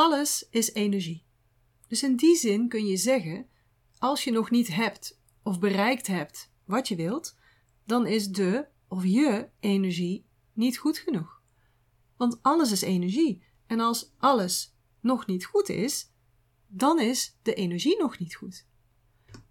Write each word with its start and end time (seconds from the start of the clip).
alles 0.00 0.46
is 0.50 0.72
energie. 0.72 1.24
Dus 1.88 2.02
in 2.02 2.16
die 2.16 2.36
zin 2.36 2.68
kun 2.68 2.86
je 2.86 2.96
zeggen, 2.96 3.46
als 3.98 4.24
je 4.24 4.30
nog 4.30 4.50
niet 4.50 4.68
hebt 4.68 5.20
of 5.42 5.58
bereikt 5.58 6.06
hebt 6.06 6.52
wat 6.64 6.88
je 6.88 6.96
wilt, 6.96 7.38
dan 7.84 8.06
is 8.06 8.28
de 8.28 8.66
of 8.88 9.04
je 9.04 9.48
energie 9.60 10.26
niet 10.52 10.78
goed 10.78 10.98
genoeg. 10.98 11.42
Want 12.16 12.38
alles 12.42 12.72
is 12.72 12.82
energie. 12.82 13.44
En 13.66 13.80
als 13.80 14.12
alles 14.18 14.74
nog 15.00 15.26
niet 15.26 15.44
goed 15.44 15.68
is, 15.68 16.12
dan 16.66 17.00
is 17.00 17.38
de 17.42 17.54
energie 17.54 17.98
nog 17.98 18.18
niet 18.18 18.34
goed. 18.34 18.66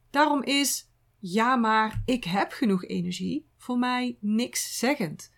Daarom 0.09 0.43
is 0.43 0.89
ja, 1.19 1.55
maar 1.55 2.01
ik 2.05 2.23
heb 2.23 2.51
genoeg 2.51 2.85
energie 2.85 3.49
voor 3.57 3.77
mij 3.77 4.17
niks 4.19 4.77
zeggend. 4.77 5.33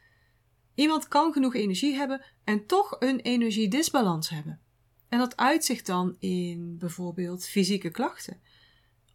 Iemand 0.75 1.07
kan 1.07 1.33
genoeg 1.33 1.55
energie 1.55 1.95
hebben 1.95 2.25
en 2.43 2.65
toch 2.65 2.95
een 2.99 3.19
energiedisbalans 3.19 4.29
hebben. 4.29 4.60
En 5.11 5.19
dat 5.19 5.37
uitzicht 5.37 5.85
dan 5.85 6.15
in 6.19 6.77
bijvoorbeeld 6.77 7.45
fysieke 7.45 7.89
klachten 7.89 8.41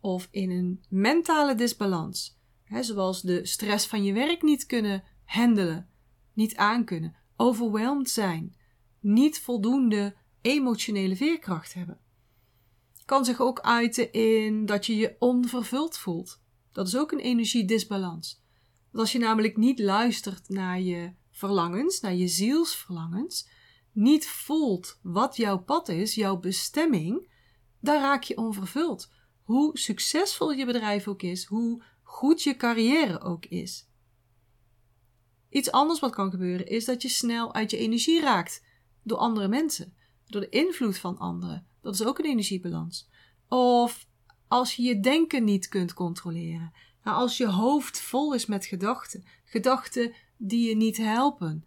of 0.01 0.29
in 0.31 0.51
een 0.51 0.85
mentale 0.89 1.55
disbalans, 1.55 2.39
hè, 2.65 2.83
zoals 2.83 3.23
de 3.23 3.47
stress 3.47 3.87
van 3.87 4.05
je 4.05 4.13
werk 4.13 4.43
niet 4.43 4.67
kunnen 4.67 5.05
handelen, 5.25 5.89
niet 6.33 6.57
aankunnen, 6.57 7.17
overweldigd 7.37 8.11
zijn, 8.11 8.57
niet 9.01 9.41
voldoende 9.41 10.15
emotionele 10.41 11.17
veerkracht 11.17 11.75
hebben. 11.75 12.01
Kan 13.05 13.25
zich 13.25 13.41
ook 13.41 13.61
uiten 13.61 14.13
in 14.13 14.67
dat 14.67 14.87
je 14.87 14.97
je 14.97 15.17
onvervuld 15.19 15.99
voelt. 15.99 16.41
Dat 16.73 16.87
is 16.87 16.97
ook 16.97 17.13
een 17.13 17.19
energiedisbalans. 17.19 18.43
Want 18.91 18.99
als 18.99 19.13
je 19.13 19.19
namelijk 19.19 19.57
niet 19.57 19.79
luistert 19.79 20.49
naar 20.49 20.81
je 20.81 21.13
verlangens, 21.31 22.01
naar 22.01 22.15
je 22.15 22.29
zielsverlangens, 22.29 23.49
niet 23.97 24.29
voelt 24.29 24.99
wat 25.03 25.37
jouw 25.37 25.59
pad 25.59 25.89
is, 25.89 26.15
jouw 26.15 26.37
bestemming, 26.37 27.31
dan 27.81 28.01
raak 28.01 28.23
je 28.23 28.37
onvervuld. 28.37 29.13
Hoe 29.43 29.79
succesvol 29.79 30.53
je 30.53 30.67
bedrijf 30.67 31.09
ook 31.09 31.23
is, 31.23 31.45
hoe 31.45 31.83
goed 32.03 32.43
je 32.43 32.57
carrière 32.57 33.21
ook 33.21 33.47
is. 33.47 33.89
Iets 35.51 35.71
anders 35.71 36.01
wat 36.01 36.15
kan 36.15 36.31
gebeuren 36.31 36.67
is 36.67 36.85
dat 36.85 37.03
je 37.03 37.09
snel 37.09 37.55
uit 37.55 37.71
je 37.71 37.77
energie 37.77 38.21
raakt 38.21 38.65
door 39.03 39.19
andere 39.19 39.49
mensen, 39.49 39.97
door 40.27 40.41
de 40.41 40.49
invloed 40.49 40.99
van 40.99 41.19
anderen. 41.19 41.67
Dat 41.81 41.95
is 41.95 42.05
ook 42.05 42.19
een 42.19 42.25
energiebalans. 42.25 43.09
Of 43.49 44.07
als 44.49 44.75
je 44.75 44.83
je 44.83 45.01
denken 45.01 45.45
niet 45.45 45.69
kunt 45.69 45.95
controleren. 45.95 46.73
Nou, 47.03 47.17
als 47.17 47.37
je 47.37 47.49
hoofd 47.49 48.01
vol 48.01 48.35
is 48.35 48.47
met 48.47 48.67
gedachten, 48.67 49.25
gedachten 49.45 50.15
die 50.37 50.69
je 50.69 50.77
niet 50.77 50.97
helpen. 50.97 51.65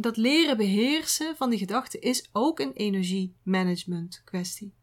Dat 0.00 0.16
leren 0.16 0.56
beheersen 0.56 1.36
van 1.36 1.50
die 1.50 1.58
gedachten 1.58 2.00
is 2.00 2.28
ook 2.32 2.60
een 2.60 2.72
energiemanagement 2.72 4.22
kwestie. 4.24 4.74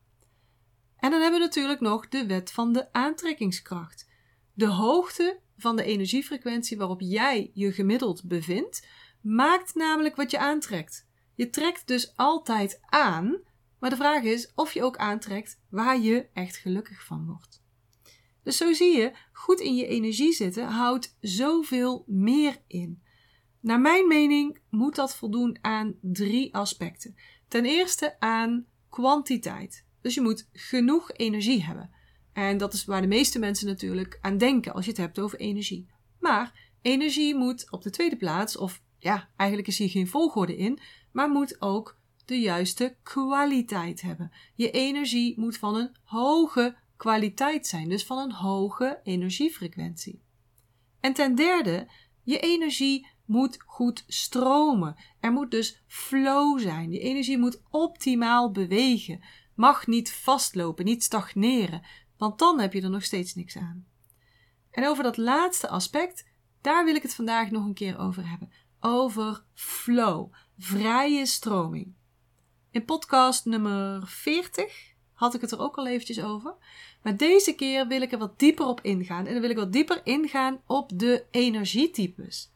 En 0.97 1.11
dan 1.11 1.21
hebben 1.21 1.39
we 1.39 1.45
natuurlijk 1.45 1.79
nog 1.79 2.07
de 2.07 2.25
wet 2.25 2.51
van 2.51 2.73
de 2.73 2.93
aantrekkingskracht. 2.93 4.09
De 4.53 4.67
hoogte 4.67 5.39
van 5.57 5.75
de 5.75 5.83
energiefrequentie 5.83 6.77
waarop 6.77 7.01
jij 7.01 7.51
je 7.53 7.71
gemiddeld 7.71 8.23
bevindt, 8.23 8.87
maakt 9.21 9.75
namelijk 9.75 10.15
wat 10.15 10.31
je 10.31 10.39
aantrekt. 10.39 11.07
Je 11.35 11.49
trekt 11.49 11.87
dus 11.87 12.13
altijd 12.15 12.79
aan, 12.81 13.39
maar 13.79 13.89
de 13.89 13.95
vraag 13.95 14.23
is 14.23 14.51
of 14.55 14.73
je 14.73 14.83
ook 14.83 14.97
aantrekt 14.97 15.59
waar 15.69 15.99
je 15.99 16.27
echt 16.33 16.55
gelukkig 16.55 17.05
van 17.05 17.25
wordt. 17.25 17.63
Dus 18.43 18.57
zo 18.57 18.73
zie 18.73 18.97
je, 18.97 19.11
goed 19.31 19.59
in 19.59 19.75
je 19.75 19.87
energie 19.87 20.33
zitten 20.33 20.67
houdt 20.67 21.17
zoveel 21.19 22.03
meer 22.07 22.57
in. 22.67 23.03
Naar 23.65 23.81
mijn 23.81 24.07
mening 24.07 24.57
moet 24.69 24.95
dat 24.95 25.15
voldoen 25.15 25.57
aan 25.61 25.95
drie 26.01 26.55
aspecten. 26.55 27.15
Ten 27.47 27.65
eerste 27.65 28.19
aan 28.19 28.65
kwantiteit. 28.89 29.85
Dus 30.01 30.15
je 30.15 30.21
moet 30.21 30.49
genoeg 30.53 31.11
energie 31.11 31.63
hebben. 31.63 31.89
En 32.33 32.57
dat 32.57 32.73
is 32.73 32.85
waar 32.85 33.01
de 33.01 33.07
meeste 33.07 33.39
mensen 33.39 33.67
natuurlijk 33.67 34.17
aan 34.21 34.37
denken 34.37 34.73
als 34.73 34.85
je 34.85 34.91
het 34.91 34.99
hebt 34.99 35.19
over 35.19 35.39
energie. 35.39 35.87
Maar 36.19 36.71
energie 36.81 37.35
moet 37.35 37.71
op 37.71 37.83
de 37.83 37.89
tweede 37.89 38.17
plaats, 38.17 38.57
of 38.57 38.81
ja, 38.99 39.29
eigenlijk 39.35 39.69
is 39.69 39.77
hier 39.77 39.89
geen 39.89 40.07
volgorde 40.07 40.57
in, 40.57 40.79
maar 41.11 41.29
moet 41.29 41.61
ook 41.61 41.97
de 42.25 42.39
juiste 42.39 42.95
kwaliteit 43.03 44.01
hebben. 44.01 44.31
Je 44.55 44.71
energie 44.71 45.39
moet 45.39 45.57
van 45.57 45.75
een 45.75 45.95
hoge 46.03 46.75
kwaliteit 46.97 47.67
zijn, 47.67 47.89
dus 47.89 48.05
van 48.05 48.17
een 48.17 48.33
hoge 48.33 48.99
energiefrequentie. 49.03 50.21
En 50.99 51.13
ten 51.13 51.35
derde, 51.35 51.87
je 52.23 52.39
energie 52.39 53.13
moet 53.25 53.57
goed 53.65 54.03
stromen. 54.07 54.95
Er 55.19 55.31
moet 55.31 55.51
dus 55.51 55.83
flow 55.87 56.59
zijn. 56.59 56.89
Die 56.89 56.99
energie 56.99 57.37
moet 57.37 57.61
optimaal 57.69 58.51
bewegen. 58.51 59.23
Mag 59.55 59.87
niet 59.87 60.13
vastlopen, 60.13 60.85
niet 60.85 61.03
stagneren, 61.03 61.81
want 62.17 62.39
dan 62.39 62.59
heb 62.59 62.73
je 62.73 62.81
er 62.81 62.89
nog 62.89 63.03
steeds 63.03 63.35
niks 63.35 63.57
aan. 63.57 63.85
En 64.71 64.87
over 64.87 65.03
dat 65.03 65.17
laatste 65.17 65.69
aspect, 65.69 66.25
daar 66.61 66.85
wil 66.85 66.95
ik 66.95 67.01
het 67.01 67.15
vandaag 67.15 67.51
nog 67.51 67.65
een 67.65 67.73
keer 67.73 67.99
over 67.99 68.29
hebben. 68.29 68.51
Over 68.79 69.43
flow, 69.53 70.33
vrije 70.57 71.25
stroming. 71.25 71.93
In 72.71 72.85
podcast 72.85 73.45
nummer 73.45 74.07
40 74.07 74.93
had 75.13 75.33
ik 75.33 75.41
het 75.41 75.51
er 75.51 75.59
ook 75.59 75.75
al 75.75 75.87
eventjes 75.87 76.21
over. 76.21 76.55
Maar 77.03 77.17
deze 77.17 77.55
keer 77.55 77.87
wil 77.87 78.01
ik 78.01 78.11
er 78.11 78.17
wat 78.17 78.39
dieper 78.39 78.65
op 78.65 78.81
ingaan. 78.81 79.25
En 79.25 79.31
dan 79.31 79.41
wil 79.41 79.49
ik 79.49 79.55
wat 79.55 79.73
dieper 79.73 80.01
ingaan 80.03 80.61
op 80.65 80.91
de 80.93 81.25
energietypes. 81.31 82.53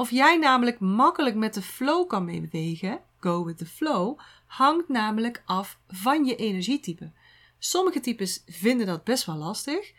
Of 0.00 0.10
jij 0.10 0.36
namelijk 0.36 0.80
makkelijk 0.80 1.36
met 1.36 1.54
de 1.54 1.62
flow 1.62 2.08
kan 2.08 2.24
meebewegen, 2.24 3.00
go 3.20 3.44
with 3.44 3.58
the 3.58 3.66
flow, 3.66 4.18
hangt 4.46 4.88
namelijk 4.88 5.42
af 5.46 5.80
van 5.88 6.24
je 6.24 6.36
energietype. 6.36 7.12
Sommige 7.58 8.00
types 8.00 8.42
vinden 8.46 8.86
dat 8.86 9.04
best 9.04 9.24
wel 9.24 9.36
lastig. 9.36 9.92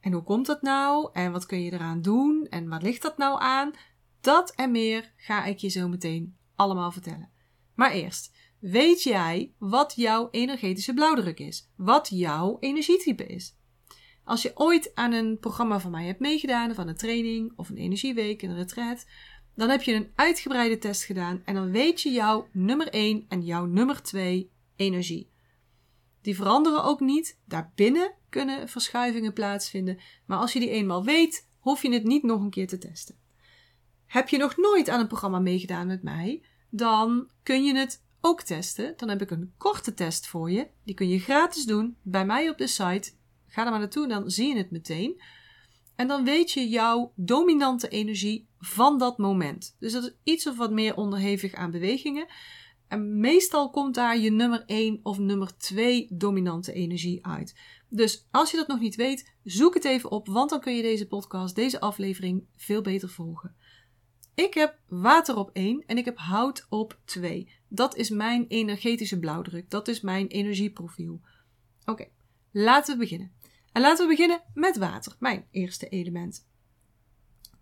En 0.00 0.12
hoe 0.12 0.22
komt 0.22 0.46
dat 0.46 0.62
nou? 0.62 1.10
En 1.12 1.32
wat 1.32 1.46
kun 1.46 1.62
je 1.62 1.72
eraan 1.72 2.02
doen? 2.02 2.46
En 2.50 2.68
waar 2.68 2.82
ligt 2.82 3.02
dat 3.02 3.18
nou 3.18 3.40
aan? 3.40 3.72
Dat 4.20 4.50
en 4.54 4.70
meer 4.70 5.12
ga 5.16 5.44
ik 5.44 5.58
je 5.58 5.68
zo 5.68 5.88
meteen 5.88 6.36
allemaal 6.54 6.92
vertellen. 6.92 7.30
Maar 7.74 7.90
eerst, 7.90 8.32
weet 8.58 9.02
jij 9.02 9.52
wat 9.58 9.92
jouw 9.96 10.28
energetische 10.30 10.94
blauwdruk 10.94 11.38
is? 11.38 11.68
Wat 11.76 12.08
jouw 12.08 12.56
energietype 12.60 13.26
is? 13.26 13.56
Als 14.24 14.42
je 14.42 14.52
ooit 14.54 14.94
aan 14.94 15.12
een 15.12 15.38
programma 15.38 15.80
van 15.80 15.90
mij 15.90 16.06
hebt 16.06 16.20
meegedaan, 16.20 16.70
of 16.70 16.78
aan 16.78 16.88
een 16.88 16.96
training, 16.96 17.52
of 17.56 17.68
een 17.68 17.76
energieweek, 17.76 18.42
een 18.42 18.54
retreat, 18.54 19.06
dan 19.54 19.68
heb 19.68 19.82
je 19.82 19.94
een 19.94 20.10
uitgebreide 20.14 20.78
test 20.78 21.04
gedaan 21.04 21.42
en 21.44 21.54
dan 21.54 21.70
weet 21.70 22.00
je 22.00 22.10
jouw 22.10 22.48
nummer 22.52 22.88
1 22.88 23.24
en 23.28 23.44
jouw 23.44 23.64
nummer 23.64 24.02
2 24.02 24.50
energie. 24.76 25.32
Die 26.24 26.36
veranderen 26.36 26.84
ook 26.84 27.00
niet. 27.00 27.38
Daarbinnen 27.44 28.14
kunnen 28.28 28.68
verschuivingen 28.68 29.32
plaatsvinden. 29.32 29.98
Maar 30.26 30.38
als 30.38 30.52
je 30.52 30.60
die 30.60 30.70
eenmaal 30.70 31.04
weet, 31.04 31.48
hoef 31.58 31.82
je 31.82 31.92
het 31.92 32.04
niet 32.04 32.22
nog 32.22 32.40
een 32.40 32.50
keer 32.50 32.66
te 32.66 32.78
testen. 32.78 33.16
Heb 34.06 34.28
je 34.28 34.36
nog 34.36 34.56
nooit 34.56 34.88
aan 34.88 35.00
een 35.00 35.06
programma 35.06 35.38
meegedaan 35.38 35.86
met 35.86 36.02
mij, 36.02 36.42
dan 36.70 37.30
kun 37.42 37.64
je 37.64 37.76
het 37.76 38.02
ook 38.20 38.42
testen. 38.42 38.94
Dan 38.96 39.08
heb 39.08 39.22
ik 39.22 39.30
een 39.30 39.52
korte 39.56 39.94
test 39.94 40.26
voor 40.26 40.50
je. 40.50 40.68
Die 40.84 40.94
kun 40.94 41.08
je 41.08 41.18
gratis 41.18 41.64
doen 41.64 41.96
bij 42.02 42.26
mij 42.26 42.48
op 42.48 42.58
de 42.58 42.66
site. 42.66 43.12
Ga 43.46 43.64
er 43.64 43.70
maar 43.70 43.78
naartoe, 43.78 44.08
dan 44.08 44.30
zie 44.30 44.48
je 44.48 44.56
het 44.56 44.70
meteen. 44.70 45.22
En 45.96 46.08
dan 46.08 46.24
weet 46.24 46.50
je 46.50 46.68
jouw 46.68 47.12
dominante 47.16 47.88
energie 47.88 48.48
van 48.58 48.98
dat 48.98 49.18
moment. 49.18 49.76
Dus 49.78 49.92
dat 49.92 50.02
is 50.02 50.14
iets 50.22 50.46
of 50.46 50.56
wat 50.56 50.70
meer 50.70 50.96
onderhevig 50.96 51.54
aan 51.54 51.70
bewegingen. 51.70 52.26
En 52.88 53.20
meestal 53.20 53.70
komt 53.70 53.94
daar 53.94 54.18
je 54.18 54.30
nummer 54.30 54.62
1 54.66 55.00
of 55.02 55.18
nummer 55.18 55.56
2 55.56 56.06
dominante 56.10 56.72
energie 56.72 57.26
uit. 57.26 57.54
Dus 57.88 58.26
als 58.30 58.50
je 58.50 58.56
dat 58.56 58.68
nog 58.68 58.80
niet 58.80 58.94
weet, 58.94 59.34
zoek 59.44 59.74
het 59.74 59.84
even 59.84 60.10
op, 60.10 60.26
want 60.26 60.50
dan 60.50 60.60
kun 60.60 60.74
je 60.76 60.82
deze 60.82 61.06
podcast, 61.06 61.54
deze 61.54 61.80
aflevering 61.80 62.46
veel 62.56 62.82
beter 62.82 63.08
volgen. 63.08 63.54
Ik 64.34 64.54
heb 64.54 64.78
water 64.88 65.36
op 65.36 65.50
1 65.52 65.84
en 65.86 65.98
ik 65.98 66.04
heb 66.04 66.18
hout 66.18 66.66
op 66.68 66.98
2. 67.04 67.48
Dat 67.68 67.96
is 67.96 68.10
mijn 68.10 68.46
energetische 68.48 69.18
blauwdruk. 69.18 69.70
Dat 69.70 69.88
is 69.88 70.00
mijn 70.00 70.26
energieprofiel. 70.26 71.20
Oké, 71.84 72.08
laten 72.52 72.94
we 72.94 73.00
beginnen. 73.00 73.32
En 73.74 73.80
laten 73.80 74.04
we 74.04 74.10
beginnen 74.10 74.42
met 74.54 74.76
water, 74.76 75.16
mijn 75.18 75.46
eerste 75.50 75.88
element. 75.88 76.46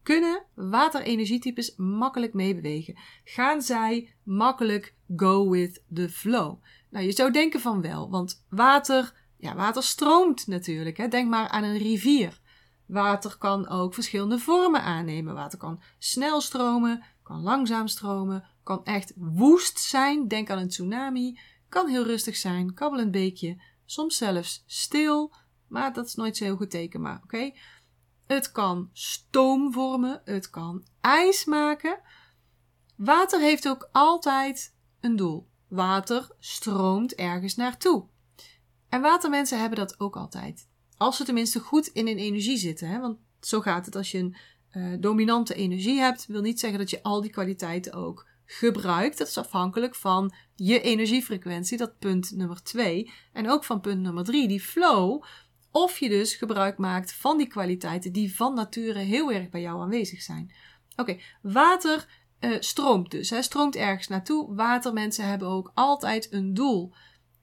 Kunnen 0.03 0.43
waterenergietypes 0.55 1.77
makkelijk 1.77 2.35
meebewegen? 2.35 2.99
Gaan 3.25 3.63
zij 3.63 4.15
makkelijk 4.23 4.95
go 5.17 5.51
with 5.51 5.83
the 5.95 6.09
flow? 6.09 6.63
Nou, 6.91 7.05
je 7.05 7.13
zou 7.13 7.31
denken 7.31 7.61
van 7.61 7.83
wel, 7.83 8.11
want 8.11 8.47
water, 8.49 9.15
ja, 9.37 9.55
water 9.55 9.83
stroomt 9.83 10.47
natuurlijk. 10.47 10.97
Hè? 10.97 11.09
Denk 11.09 11.29
maar 11.31 11.49
aan 11.49 11.65
een 11.65 11.79
rivier. 11.79 12.41
Water 12.87 13.37
kan 13.39 13.69
ook 13.69 13.95
verschillende 13.95 14.39
vormen 14.39 14.83
aannemen. 14.83 15.35
Water 15.35 15.59
kan 15.59 15.83
snel 15.99 16.41
stromen, 16.41 17.05
kan 17.23 17.41
langzaam 17.43 17.89
stromen, 17.89 18.45
kan 18.63 18.85
echt 18.85 19.13
woest 19.17 19.79
zijn. 19.79 20.29
Denk 20.29 20.51
aan 20.51 20.59
een 20.59 20.69
tsunami. 20.69 21.39
Kan 21.69 21.89
heel 21.89 22.05
rustig 22.05 22.37
zijn, 22.37 22.75
kabbelend 22.75 23.11
beekje. 23.11 23.63
Soms 23.85 24.17
zelfs 24.17 24.63
stil, 24.67 25.35
maar 25.73 25.93
dat 25.93 26.07
is 26.07 26.15
nooit 26.15 26.37
zo 26.37 26.45
heel 26.45 26.57
goed 26.57 26.71
teken. 26.71 27.01
Maar 27.01 27.21
oké. 27.23 27.53
Het 28.27 28.53
kan 28.53 28.91
stoom 28.93 29.73
vormen, 29.73 30.23
het 30.25 30.51
kan 30.51 30.85
ijs 31.01 31.45
maken. 31.45 32.01
Water 32.97 33.41
heeft 33.41 33.69
ook 33.69 33.89
altijd 33.93 34.77
een 35.01 35.17
doel. 35.17 35.51
water 35.69 36.31
stroomt 36.39 37.15
ergens 37.15 37.55
naartoe. 37.55 38.07
En 38.89 39.01
watermensen 39.01 39.61
hebben 39.61 39.79
dat 39.79 40.01
ook 40.01 40.17
altijd. 40.17 40.69
Als 40.97 41.17
ze 41.17 41.25
tenminste 41.25 41.61
goed 41.61 41.87
in 41.87 42.07
hun 42.07 42.19
energie 42.19 42.57
zitten. 42.57 42.89
Hè? 42.89 43.01
Want 43.01 43.19
zo 43.41 43.61
gaat 43.61 43.87
het 43.87 43.97
als 43.97 44.11
je 44.11 44.19
een 44.19 44.37
uh, 44.73 45.01
dominante 45.01 45.55
energie 45.55 46.01
hebt. 46.01 46.27
Wil 46.27 46.41
niet 46.41 46.61
zeggen 46.61 46.79
dat 46.79 46.91
je 46.91 47.03
al 47.03 47.21
die 47.21 47.31
kwaliteiten 47.31 47.93
ook 47.93 48.27
gebruikt. 48.45 49.19
Dat 49.19 49.29
is 49.29 49.39
afhankelijk 49.39 49.95
van 49.95 50.35
je 50.55 50.81
energiefrequentie, 50.81 51.79
dat 51.79 51.99
punt 51.99 52.31
nummer 52.37 52.63
2. 52.63 53.11
En 53.33 53.51
ook 53.51 53.65
van 53.65 53.81
punt 53.81 54.01
nummer 54.01 54.25
3, 54.25 54.49
die 54.49 54.61
flow. 54.61 55.23
Of 55.73 55.99
je 55.99 56.09
dus 56.09 56.35
gebruik 56.35 56.79
maakt 56.79 57.13
van 57.13 57.39
die 57.39 57.47
kwaliteiten 57.47 58.13
die 58.13 58.37
van 58.37 58.55
nature 58.55 58.99
heel 58.99 59.33
erg 59.33 59.49
bij 59.49 59.61
jou 59.61 59.81
aanwezig 59.81 60.23
zijn. 60.23 60.53
Oké, 60.97 61.19
water 61.43 62.07
uh, 62.41 62.57
stroomt 62.61 63.11
dus. 63.11 63.31
Hè, 63.31 63.43
stroomt 63.43 63.77
ergens 63.77 64.09
naartoe. 64.09 64.55
Watermensen 64.55 65.29
hebben 65.29 65.49
ook 65.49 65.71
altijd 65.75 66.33
een 66.33 66.55
doel. 66.55 66.93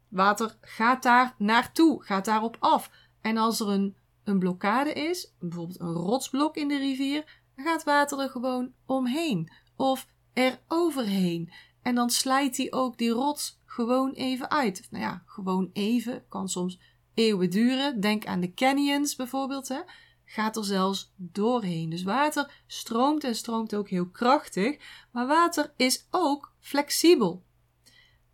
Water 0.10 0.58
gaat 0.62 1.04
daar 1.04 1.36
naartoe, 1.38 2.04
gaat 2.04 2.26
daarop 2.26 2.58
af. 2.60 2.92
En 3.22 3.38
als 3.38 3.60
er 3.60 3.68
een, 3.68 3.96
een 4.24 4.40
blokkade 4.40 4.94
is, 4.94 5.34
bijvoorbeeld 5.40 5.80
een 5.80 5.94
rotsblok 5.94 6.56
in 6.56 6.68
de 6.68 6.78
rivier, 6.78 7.42
dan 7.56 7.66
gaat 7.66 7.84
water 7.84 8.20
er 8.20 8.30
gewoon 8.30 8.74
omheen. 8.86 9.52
Of 9.76 10.08
er 10.34 10.60
overheen. 10.68 11.52
En 11.82 11.96
dan 11.96 12.10
slijt 12.10 12.58
hij 12.58 12.72
ook 12.72 12.98
die 12.98 13.10
rots 13.10 13.60
gewoon 13.66 14.12
even 14.12 14.52
uit. 14.52 14.88
Nou 14.90 15.04
ja, 15.04 15.24
gewoon 15.26 15.70
even. 15.74 16.24
Kan 16.28 16.50
soms 16.50 16.80
eeuwen 17.20 17.50
duren. 17.50 18.00
Denk 18.00 18.26
aan 18.26 18.40
de 18.40 18.54
canyons 18.54 19.16
bijvoorbeeld. 19.16 19.68
Hè. 19.68 19.80
Gaat 20.26 20.56
er 20.56 20.66
zelfs 20.66 21.14
doorheen. 21.16 21.90
Dus 21.90 22.04
water 22.04 22.64
stroomt 22.68 23.24
en 23.24 23.36
stroomt 23.36 23.76
ook 23.76 23.90
heel 23.90 24.10
krachtig. 24.10 24.78
Maar 25.12 25.28
water 25.28 25.74
is 25.78 26.08
ook 26.12 26.54
flexibel. 26.60 27.44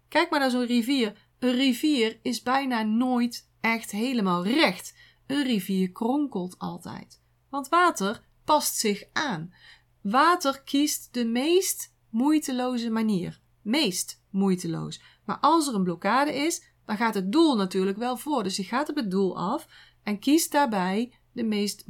Kijk 0.08 0.30
maar 0.30 0.40
naar 0.40 0.50
zo'n 0.50 0.66
rivier. 0.66 1.28
Een 1.40 1.56
rivier 1.56 2.20
is 2.22 2.42
bijna 2.42 2.82
nooit 2.84 3.50
echt 3.62 3.92
helemaal 3.92 4.46
recht. 4.46 4.96
Een 5.28 5.44
rivier 5.44 5.92
kronkelt 5.92 6.60
altijd. 6.60 7.22
Want 7.50 7.70
water 7.70 8.24
past 8.44 8.76
zich 8.76 9.04
aan. 9.14 9.54
Water 10.02 10.62
kiest 10.64 11.14
de 11.14 11.26
meest 11.26 11.94
moeiteloze 12.10 12.90
manier. 12.90 13.40
Meest 13.62 14.24
moeiteloos. 14.30 15.02
Maar 15.26 15.38
als 15.40 15.68
er 15.68 15.76
een 15.76 15.84
blokkade 15.84 16.34
is, 16.34 16.64
dan 16.86 16.98
gaat 16.98 17.14
het 17.14 17.32
doel 17.32 17.56
natuurlijk 17.56 17.98
wel 17.98 18.18
voor. 18.18 18.44
Dus 18.44 18.56
je 18.56 18.64
gaat 18.64 18.90
op 18.90 18.96
het 18.96 19.12
doel 19.12 19.38
af 19.38 19.68
en 20.04 20.20
kiest 20.20 20.52
daarbij 20.52 21.14
de 21.32 21.44
meest 21.44 21.84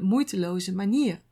moeiteloze 0.00 0.74
manier. 0.74 1.22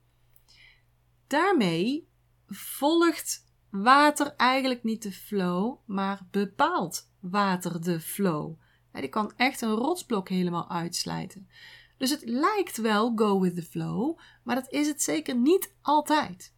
Daarmee 1.27 2.09
volgt 2.49 3.47
water 3.71 4.35
eigenlijk 4.37 4.83
niet 4.83 5.03
de 5.03 5.13
flow, 5.13 5.79
maar 5.87 6.27
bepaalt 6.31 7.11
water 7.21 7.81
de 7.83 8.01
flow. 8.01 8.55
Die 8.93 9.09
kan 9.09 9.33
echt 9.37 9.61
een 9.61 9.75
rotsblok 9.75 10.29
helemaal 10.29 10.71
uitslijten. 10.71 11.49
Dus 11.97 12.11
het 12.11 12.23
lijkt 12.25 12.77
wel 12.77 13.13
go 13.15 13.41
with 13.41 13.55
the 13.55 13.63
flow, 13.63 14.19
maar 14.43 14.55
dat 14.55 14.71
is 14.71 14.87
het 14.87 15.03
zeker 15.03 15.37
niet 15.37 15.75
altijd. 15.83 16.55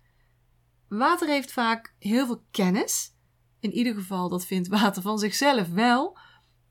Water 0.89 1.29
heeft 1.29 1.53
vaak 1.53 1.95
heel 1.99 2.27
veel 2.27 2.45
kennis. 2.51 3.15
In 3.61 3.73
ieder 3.73 3.95
geval, 3.95 4.29
dat 4.29 4.47
vindt 4.47 4.69
water 4.69 5.03
van 5.03 5.19
zichzelf 5.19 5.69
wel. 5.69 6.19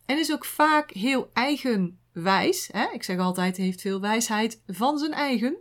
En 0.06 0.18
is 0.18 0.32
ook 0.32 0.46
vaak 0.46 0.92
heel 0.92 1.30
eigenwijs. 1.34 2.70
Hè? 2.72 2.88
Ik 2.94 3.04
zeg 3.04 3.18
altijd, 3.18 3.58
heeft 3.58 3.82
veel 3.82 4.00
wijsheid 4.00 4.62
van 4.68 4.98
zijn 4.98 5.14
eigen. 5.14 5.58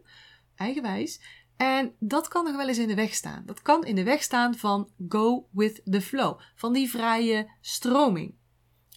Eigenwijs. 0.56 1.20
En 1.56 1.94
dat 1.98 2.28
kan 2.28 2.44
nog 2.44 2.56
wel 2.56 2.68
eens 2.68 2.78
in 2.78 2.88
de 2.88 2.94
weg 2.94 3.14
staan. 3.14 3.42
Dat 3.46 3.62
kan 3.62 3.84
in 3.84 3.94
de 3.94 4.02
weg 4.02 4.22
staan 4.22 4.54
van 4.54 4.90
go 5.08 5.48
with 5.50 5.80
the 5.90 6.00
flow. 6.00 6.40
Van 6.54 6.72
die 6.72 6.90
vrije 6.90 7.50
stroming. 7.60 8.34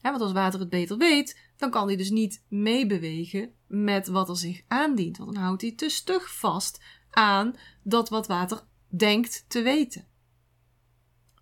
want 0.02 0.22
als 0.22 0.32
water 0.32 0.60
het 0.60 0.70
beter 0.70 0.98
weet, 0.98 1.40
dan 1.58 1.70
kan 1.70 1.88
hij 1.88 1.96
dus 1.96 2.10
niet 2.10 2.44
meebewegen 2.48 3.54
met 3.68 4.08
wat 4.08 4.30
er 4.30 4.38
zich 4.38 4.62
aandient. 4.68 5.18
Want 5.18 5.34
dan 5.34 5.44
houdt 5.44 5.62
hij 5.62 5.72
te 5.72 5.90
stug 5.90 6.38
vast 6.38 6.82
aan 7.10 7.56
dat 7.84 8.10
wat 8.10 8.28
water 8.28 8.64
denkt 8.88 9.46
te 9.48 9.62
weten. 9.62 10.08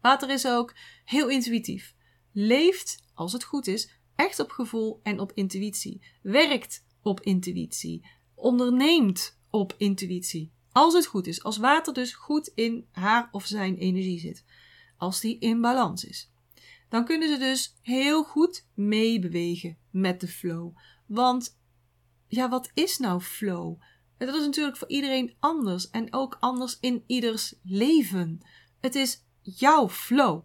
Water 0.02 0.30
is 0.30 0.48
ook 0.48 0.74
heel 1.06 1.30
intuïtief. 1.30 1.96
Leeft, 2.32 3.04
als 3.14 3.34
het 3.34 3.44
goed 3.44 3.68
is, 3.68 3.95
echt 4.16 4.40
op 4.40 4.52
gevoel 4.52 5.00
en 5.04 5.20
op 5.20 5.32
intuïtie. 5.34 6.02
Werkt 6.22 6.86
op 7.02 7.22
intuïtie. 7.22 8.08
Onderneemt 8.36 9.40
op 9.50 9.76
intuïtie. 9.78 10.52
Als 10.72 10.94
het 10.94 11.06
goed 11.06 11.28
is. 11.28 11.44
Als 11.44 11.58
water 11.58 11.94
dus 11.94 12.14
goed 12.14 12.52
in 12.56 12.88
haar 12.92 13.30
of 13.32 13.46
zijn 13.46 13.78
energie 13.78 14.20
zit. 14.20 14.46
Als 14.98 15.20
die 15.20 15.40
in 15.40 15.62
balans 15.62 16.06
is. 16.06 16.32
Dan 16.90 17.06
kunnen 17.06 17.30
ze 17.30 17.38
dus 17.38 17.76
heel 17.82 18.24
goed 18.24 18.68
meebewegen 18.74 19.78
met 19.90 20.20
de 20.20 20.28
flow. 20.28 20.78
Want 21.06 21.58
ja, 22.28 22.50
wat 22.50 22.72
is 22.74 22.98
nou 22.98 23.22
flow? 23.22 23.82
Dat 24.18 24.36
is 24.36 24.46
natuurlijk 24.46 24.78
voor 24.78 24.90
iedereen 24.90 25.36
anders 25.40 25.90
en 25.90 26.14
ook 26.14 26.38
anders 26.40 26.78
in 26.80 27.04
ieders 27.08 27.56
leven. 27.64 28.40
Het 28.82 28.96
is 28.96 29.24
jouw 29.42 29.90
flow. 29.90 30.44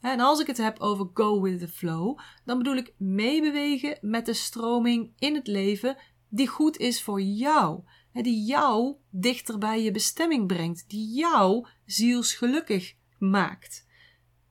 En 0.00 0.20
als 0.20 0.40
ik 0.40 0.46
het 0.46 0.56
heb 0.56 0.78
over 0.78 1.06
go 1.14 1.40
with 1.40 1.58
the 1.58 1.68
flow, 1.68 2.18
dan 2.44 2.58
bedoel 2.58 2.76
ik 2.76 2.94
meebewegen 2.96 3.98
met 4.00 4.26
de 4.26 4.32
stroming 4.32 5.12
in 5.18 5.34
het 5.34 5.46
leven 5.46 5.96
die 6.28 6.48
goed 6.48 6.76
is 6.76 7.02
voor 7.02 7.20
jou. 7.20 7.82
Die 8.12 8.44
jou 8.44 8.96
dichter 9.10 9.58
bij 9.58 9.82
je 9.82 9.90
bestemming 9.90 10.46
brengt, 10.46 10.84
die 10.88 11.14
jou 11.14 11.66
zielsgelukkig 11.84 12.94
maakt. 13.18 13.86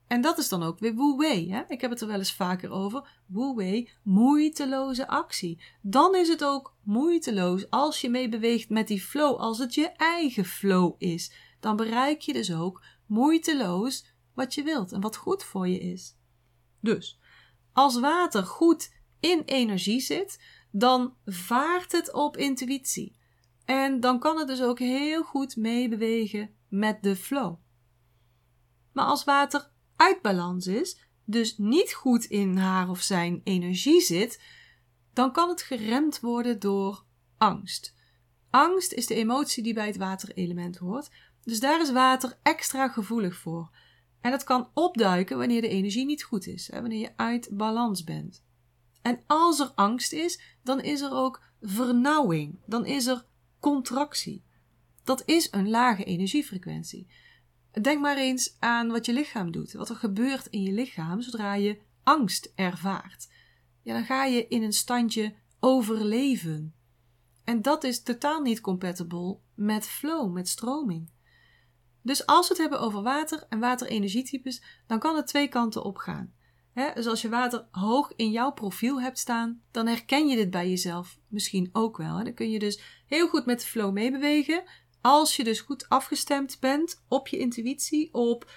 En 0.08 0.22
dat 0.22 0.38
is 0.38 0.50
dan 0.50 0.64
ook 0.64 0.80
weer 0.80 0.96
Wu 0.96 1.16
Wei. 1.18 1.52
Hè? 1.52 1.64
Ik 1.68 1.82
heb 1.82 1.90
het 1.90 2.02
er 2.02 2.08
wel 2.08 2.18
eens 2.18 2.34
vaker 2.34 2.72
over. 2.72 3.10
Wu 3.26 3.54
Wei, 3.56 3.90
moeiteloze 4.04 5.08
actie. 5.08 5.64
Dan 5.82 6.16
is 6.16 6.28
het 6.28 6.44
ook 6.44 6.76
moeiteloos 6.84 7.70
als 7.70 8.02
je 8.02 8.10
meebeweegt 8.10 8.70
met 8.70 8.88
die 8.88 9.02
flow, 9.02 9.38
als 9.38 9.58
het 9.58 9.74
je 9.74 9.90
eigen 9.92 10.46
flow 10.46 10.96
is. 10.98 11.32
Dan 11.60 11.76
bereik 11.76 12.22
je 12.22 12.34
dus 12.34 12.54
ook 12.54 12.84
moeiteloos 13.06 14.06
wat 14.38 14.54
je 14.54 14.64
wilt 14.64 14.92
en 14.92 15.02
wat 15.02 15.16
goed 15.16 15.44
voor 15.44 15.68
je 15.68 15.80
is. 15.80 16.16
Dus, 16.80 17.20
als 17.74 18.00
water 18.00 18.44
goed 18.44 18.94
in 19.20 19.42
energie 19.46 20.00
zit, 20.00 20.44
dan 20.72 21.16
vaart 21.26 21.92
het 21.92 22.14
op 22.14 22.38
intuïtie. 22.38 23.16
En 23.66 24.00
dan 24.00 24.20
kan 24.20 24.38
het 24.38 24.48
dus 24.48 24.62
ook 24.62 24.80
heel 24.80 25.24
goed 25.24 25.56
meebewegen 25.56 26.56
met 26.68 27.04
de 27.04 27.16
flow. 27.16 27.56
Maar 28.92 29.06
als 29.06 29.24
water 29.24 29.72
uit 29.96 30.22
balans 30.22 30.68
is, 30.68 31.00
dus 31.26 31.58
niet 31.58 31.94
goed 31.94 32.26
in 32.26 32.58
haar 32.58 32.90
of 32.90 33.02
zijn 33.02 33.42
energie 33.44 34.02
zit, 34.02 34.42
dan 35.14 35.32
kan 35.32 35.50
het 35.50 35.62
geremd 35.62 36.20
worden 36.20 36.60
door 36.60 37.06
angst. 37.38 37.96
Angst 38.50 38.92
is 38.94 39.08
de 39.08 39.16
emotie 39.16 39.64
die 39.64 39.74
bij 39.74 39.88
het 39.88 39.98
waterelement 39.98 40.78
hoort, 40.78 41.10
dus 41.44 41.60
daar 41.60 41.82
is 41.82 41.92
water 41.92 42.40
extra 42.44 42.88
gevoelig 42.88 43.36
voor. 43.36 43.70
En 44.22 44.32
dat 44.32 44.44
kan 44.44 44.70
opduiken 44.74 45.38
wanneer 45.38 45.62
de 45.62 45.68
energie 45.68 46.06
niet 46.06 46.24
goed 46.24 46.48
is, 46.48 46.72
hè, 46.72 46.82
wanneer 46.82 47.00
je 47.00 47.14
uit 47.16 47.50
balans 47.52 48.04
bent. 48.04 48.44
En 49.02 49.20
als 49.28 49.60
er 49.60 49.72
angst 49.76 50.14
is, 50.14 50.42
dan 50.64 50.82
is 50.82 51.02
er 51.02 51.12
ook 51.12 51.42
vernauwing, 51.62 52.60
dan 52.66 52.86
is 52.86 53.06
er 53.06 53.26
contractie. 53.60 54.44
Dat 55.04 55.24
is 55.26 55.48
een 55.52 55.70
lage 55.70 56.04
energiefrequentie. 56.04 57.08
Denk 57.82 58.02
maar 58.02 58.18
eens 58.18 58.56
aan 58.60 58.88
wat 58.88 59.06
je 59.06 59.14
lichaam 59.14 59.52
doet. 59.52 59.74
Wat 59.74 59.90
er 59.90 59.96
gebeurt 59.96 60.48
in 60.48 60.62
je 60.62 60.72
lichaam 60.72 61.22
zodra 61.22 61.54
je 61.54 61.80
angst 62.04 62.52
ervaart. 62.56 63.30
Ja, 63.82 63.94
dan 63.94 64.06
ga 64.06 64.26
je 64.26 64.48
in 64.48 64.64
een 64.64 64.74
standje 64.74 65.34
overleven. 65.60 66.74
En 67.44 67.62
dat 67.62 67.84
is 67.84 68.04
totaal 68.04 68.42
niet 68.42 68.62
compatible 68.62 69.38
met 69.54 69.88
flow, 69.88 70.34
met 70.34 70.48
stroming. 70.48 71.10
Dus 72.08 72.26
als 72.26 72.48
we 72.48 72.54
het 72.54 72.62
hebben 72.62 72.80
over 72.80 73.02
water 73.02 73.46
en 73.50 73.60
waterenergietypes, 73.60 74.64
dan 74.88 75.00
kan 75.00 75.16
het 75.16 75.28
twee 75.28 75.48
kanten 75.48 75.84
op 75.84 75.98
gaan. 75.98 76.34
dus 76.94 77.08
als 77.08 77.22
je 77.22 77.30
water 77.30 77.68
hoog 77.72 78.14
in 78.16 78.32
jouw 78.32 78.52
profiel 78.52 79.02
hebt 79.02 79.20
staan, 79.20 79.62
dan 79.72 79.88
herken 79.88 80.28
je 80.28 80.36
dit 80.36 80.50
bij 80.50 80.70
jezelf 80.70 81.20
misschien 81.28 81.70
ook 81.72 81.98
wel. 81.98 82.24
Dan 82.24 82.34
kun 82.34 82.50
je 82.50 82.60
dus 82.60 83.04
heel 83.06 83.28
goed 83.28 83.46
met 83.46 83.60
de 83.60 83.66
flow 83.66 83.94
meebewegen, 83.94 84.64
als 85.02 85.36
je 85.36 85.44
dus 85.44 85.60
goed 85.60 85.90
afgestemd 85.90 86.60
bent 86.60 87.04
op 87.08 87.28
je 87.28 87.38
intuïtie, 87.38 88.14
op 88.14 88.52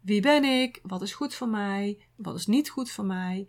wie 0.00 0.20
ben 0.20 0.44
ik, 0.44 0.80
wat 0.82 1.02
is 1.02 1.12
goed 1.12 1.34
voor 1.34 1.48
mij, 1.48 2.06
wat 2.16 2.36
is 2.36 2.46
niet 2.46 2.70
goed 2.70 2.90
voor 2.90 3.06
mij, 3.06 3.48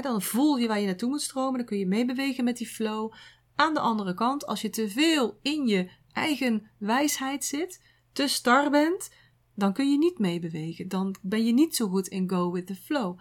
dan 0.00 0.22
voel 0.22 0.56
je 0.56 0.68
waar 0.68 0.80
je 0.80 0.86
naartoe 0.86 1.08
moet 1.08 1.22
stromen, 1.22 1.58
dan 1.58 1.66
kun 1.66 1.78
je 1.78 1.86
meebewegen 1.86 2.44
met 2.44 2.56
die 2.56 2.66
flow. 2.66 3.12
Aan 3.54 3.74
de 3.74 3.80
andere 3.80 4.14
kant, 4.14 4.46
als 4.46 4.60
je 4.60 4.70
te 4.70 4.88
veel 4.88 5.38
in 5.42 5.66
je 5.66 5.90
eigen 6.12 6.70
wijsheid 6.78 7.44
zit, 7.44 7.92
te 8.14 8.28
star 8.28 8.70
bent, 8.70 9.10
dan 9.54 9.72
kun 9.72 9.90
je 9.90 9.98
niet 9.98 10.18
meebewegen. 10.18 10.88
Dan 10.88 11.14
ben 11.22 11.44
je 11.44 11.52
niet 11.52 11.76
zo 11.76 11.88
goed 11.88 12.08
in 12.08 12.30
go 12.30 12.52
with 12.52 12.66
the 12.66 12.74
flow. 12.74 13.18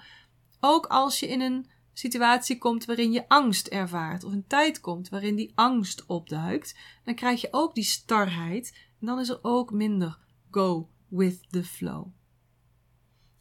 Ook 0.59 0.85
als 0.85 1.19
je 1.19 1.27
in 1.27 1.41
een 1.41 1.65
situatie 1.93 2.57
komt 2.57 2.85
waarin 2.85 3.11
je 3.11 3.27
angst 3.29 3.67
ervaart, 3.67 4.23
of 4.23 4.31
een 4.31 4.47
tijd 4.47 4.79
komt 4.79 5.09
waarin 5.09 5.35
die 5.35 5.51
angst 5.55 6.05
opduikt, 6.05 6.77
dan 7.03 7.15
krijg 7.15 7.41
je 7.41 7.47
ook 7.51 7.75
die 7.75 7.83
starheid 7.83 8.77
en 8.99 9.05
dan 9.05 9.19
is 9.19 9.29
er 9.29 9.39
ook 9.41 9.71
minder 9.71 10.19
go 10.51 10.89
with 11.07 11.49
the 11.49 11.63
flow. 11.63 12.07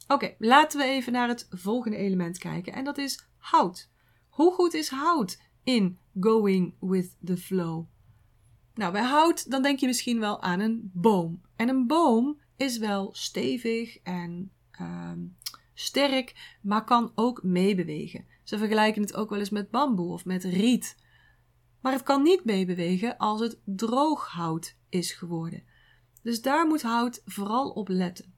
Oké, 0.07 0.35
laten 0.37 0.79
we 0.79 0.85
even 0.85 1.13
naar 1.13 1.27
het 1.27 1.47
volgende 1.49 1.97
element 1.97 2.37
kijken 2.37 2.73
en 2.73 2.83
dat 2.83 2.97
is 2.97 3.27
hout. 3.37 3.89
Hoe 4.29 4.53
goed 4.53 4.73
is 4.73 4.89
hout 4.89 5.41
in 5.63 5.99
going 6.19 6.75
with 6.79 7.17
the 7.25 7.37
flow? 7.37 7.85
Nou, 8.75 8.91
bij 8.91 9.03
hout 9.03 9.51
dan 9.51 9.61
denk 9.61 9.79
je 9.79 9.85
misschien 9.85 10.19
wel 10.19 10.41
aan 10.41 10.59
een 10.59 10.91
boom. 10.93 11.41
En 11.55 11.69
een 11.69 11.87
boom 11.87 12.39
is 12.55 12.77
wel 12.77 13.09
stevig 13.13 13.97
en 13.97 14.51
uh, 14.81 15.11
sterk, 15.73 16.57
maar 16.61 16.83
kan 16.83 17.11
ook 17.15 17.43
meebewegen. 17.43 18.25
Ze 18.43 18.57
vergelijken 18.57 19.01
het 19.01 19.15
ook 19.15 19.29
wel 19.29 19.39
eens 19.39 19.49
met 19.49 19.71
bamboe 19.71 20.11
of 20.11 20.25
met 20.25 20.43
riet. 20.43 20.97
Maar 21.81 21.91
het 21.91 22.03
kan 22.03 22.21
niet 22.21 22.45
meebewegen 22.45 23.17
als 23.17 23.39
het 23.39 23.57
droog 23.65 24.27
hout 24.27 24.75
is 24.89 25.11
geworden. 25.11 25.63
Dus 26.21 26.41
daar 26.41 26.67
moet 26.67 26.81
hout 26.81 27.21
vooral 27.25 27.69
op 27.69 27.87
letten. 27.87 28.33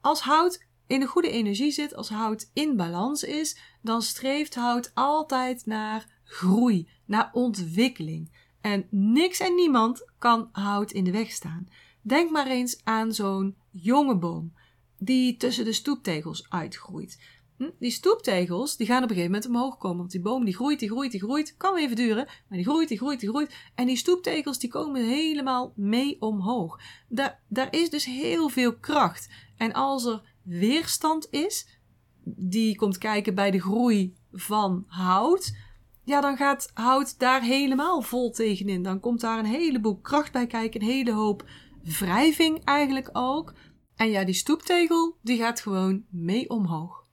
Als 0.00 0.20
hout 0.20 0.66
in 0.86 1.00
een 1.00 1.06
goede 1.06 1.30
energie 1.30 1.70
zit, 1.70 1.94
als 1.94 2.08
hout 2.08 2.50
in 2.52 2.76
balans 2.76 3.22
is, 3.22 3.58
dan 3.82 4.02
streeft 4.02 4.54
hout 4.54 4.90
altijd 4.94 5.66
naar 5.66 6.20
groei, 6.24 6.88
naar 7.04 7.30
ontwikkeling. 7.32 8.39
En 8.60 8.86
niks 8.90 9.40
en 9.40 9.54
niemand 9.54 10.10
kan 10.18 10.48
hout 10.52 10.92
in 10.92 11.04
de 11.04 11.10
weg 11.10 11.30
staan. 11.30 11.68
Denk 12.02 12.30
maar 12.30 12.46
eens 12.46 12.80
aan 12.84 13.12
zo'n 13.12 13.56
jonge 13.70 14.16
boom 14.16 14.52
die 14.98 15.36
tussen 15.36 15.64
de 15.64 15.72
stoeptegels 15.72 16.46
uitgroeit. 16.48 17.18
Hm? 17.56 17.70
Die 17.78 17.90
stoeptegels 17.90 18.76
die 18.76 18.86
gaan 18.86 19.02
op 19.02 19.10
een 19.10 19.16
gegeven 19.16 19.32
moment 19.32 19.48
omhoog 19.48 19.76
komen. 19.76 19.98
Want 19.98 20.10
die 20.10 20.20
boom 20.20 20.44
die 20.44 20.54
groeit, 20.54 20.78
die 20.78 20.88
groeit, 20.88 21.10
die 21.10 21.20
groeit. 21.20 21.54
Kan 21.56 21.76
even 21.76 21.96
duren, 21.96 22.28
maar 22.48 22.58
die 22.58 22.66
groeit, 22.66 22.88
die 22.88 22.98
groeit, 22.98 23.20
die 23.20 23.28
groeit. 23.28 23.54
En 23.74 23.86
die 23.86 23.96
stoeptegels 23.96 24.58
die 24.58 24.70
komen 24.70 25.08
helemaal 25.08 25.72
mee 25.76 26.20
omhoog. 26.20 26.80
Daar, 27.08 27.40
daar 27.48 27.68
is 27.74 27.90
dus 27.90 28.04
heel 28.04 28.48
veel 28.48 28.76
kracht. 28.76 29.28
En 29.56 29.72
als 29.72 30.04
er 30.04 30.22
weerstand 30.42 31.26
is, 31.30 31.78
die 32.24 32.76
komt 32.76 32.98
kijken 32.98 33.34
bij 33.34 33.50
de 33.50 33.60
groei 33.60 34.14
van 34.32 34.84
hout. 34.86 35.56
Ja, 36.04 36.20
dan 36.20 36.36
gaat 36.36 36.70
hout 36.74 37.18
daar 37.18 37.42
helemaal 37.42 38.02
vol 38.02 38.30
tegenin. 38.30 38.82
Dan 38.82 39.00
komt 39.00 39.20
daar 39.20 39.38
een 39.38 39.44
heleboel 39.44 40.00
kracht 40.00 40.32
bij 40.32 40.46
kijken, 40.46 40.80
een 40.80 40.86
hele 40.86 41.12
hoop 41.12 41.48
wrijving 41.82 42.64
eigenlijk 42.64 43.10
ook. 43.12 43.52
En 43.96 44.10
ja, 44.10 44.24
die 44.24 44.34
stoeptegel 44.34 45.16
die 45.22 45.38
gaat 45.38 45.60
gewoon 45.60 46.04
mee 46.10 46.50
omhoog. 46.50 47.04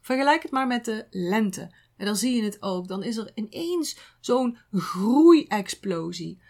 Vergelijk 0.00 0.42
het 0.42 0.50
maar 0.50 0.66
met 0.66 0.84
de 0.84 1.06
lente. 1.10 1.74
En 1.96 2.06
dan 2.06 2.16
zie 2.16 2.36
je 2.36 2.42
het 2.42 2.62
ook. 2.62 2.88
Dan 2.88 3.02
is 3.02 3.16
er 3.16 3.30
ineens 3.34 3.98
zo'n 4.20 4.58
groeiexplosie. 4.72 6.42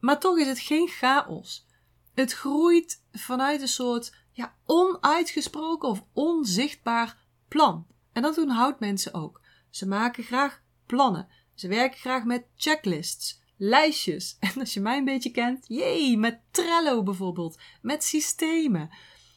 Maar 0.00 0.20
toch 0.20 0.38
is 0.38 0.46
het 0.46 0.58
geen 0.58 0.88
chaos. 0.88 1.66
Het 2.14 2.32
groeit 2.32 3.02
vanuit 3.12 3.60
een 3.60 3.68
soort 3.68 4.14
ja, 4.32 4.54
onuitgesproken 4.66 5.88
of 5.88 6.04
onzichtbaar 6.12 7.26
plan. 7.48 7.86
En 8.12 8.22
dat 8.22 8.34
doen 8.34 8.48
houtmensen 8.48 9.14
ook. 9.14 9.40
Ze 9.74 9.86
maken 9.86 10.24
graag 10.24 10.62
plannen. 10.86 11.28
Ze 11.54 11.68
werken 11.68 11.98
graag 11.98 12.24
met 12.24 12.46
checklists, 12.56 13.40
lijstjes. 13.56 14.36
En 14.40 14.60
als 14.60 14.74
je 14.74 14.80
mij 14.80 14.98
een 14.98 15.04
beetje 15.04 15.30
kent, 15.30 15.64
jee, 15.68 16.16
met 16.16 16.40
Trello 16.50 17.02
bijvoorbeeld, 17.02 17.58
met 17.82 18.04
systemen. 18.04 18.90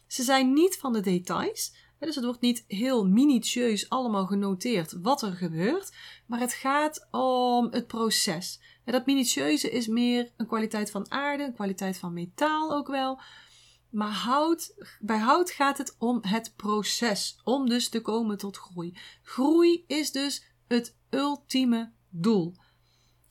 Ze 0.08 0.24
zijn 0.24 0.54
niet 0.54 0.78
van 0.78 0.94
de 0.94 1.00
details, 1.00 1.76
dus 2.00 2.16
het 2.16 2.24
wordt 2.24 2.42
niet 2.42 2.64
heel 2.68 3.08
minutieus 3.08 3.90
allemaal 3.90 4.26
genoteerd 4.26 4.92
wat 5.02 5.22
er 5.22 5.32
gebeurt, 5.34 5.94
maar 6.26 6.40
het 6.40 6.54
gaat 6.54 7.08
om 7.12 7.68
het 7.72 7.88
proces. 7.88 8.62
En 8.86 8.94
dat 8.94 9.06
minutieuze 9.06 9.72
is 9.72 9.88
meer 9.88 10.32
een 10.38 10.48
kwaliteit 10.48 10.92
van 10.92 11.12
aarde, 11.12 11.44
een 11.44 11.54
kwaliteit 11.54 11.98
van 11.98 12.14
metaal 12.14 12.74
ook 12.74 12.88
wel. 12.88 13.22
Maar 13.98 14.12
hout, 14.12 14.74
bij 15.00 15.18
hout 15.18 15.52
gaat 15.52 15.78
het 15.78 15.96
om 16.00 16.20
het 16.22 16.54
proces, 16.56 17.40
om 17.44 17.70
dus 17.70 17.90
te 17.90 18.02
komen 18.02 18.38
tot 18.38 18.58
groei. 18.58 18.98
Groei 19.24 19.84
is 19.88 20.12
dus 20.12 20.44
het 20.68 20.98
ultieme 21.10 21.92
doel. 22.10 22.56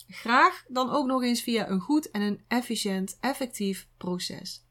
Graag 0.09 0.65
dan 0.69 0.91
ook 0.91 1.07
nog 1.07 1.23
eens 1.23 1.43
via 1.43 1.69
een 1.69 1.81
goed 1.81 2.11
en 2.11 2.21
een 2.21 2.45
efficiënt, 2.49 3.17
effectief 3.21 3.89
proces. 3.97 4.65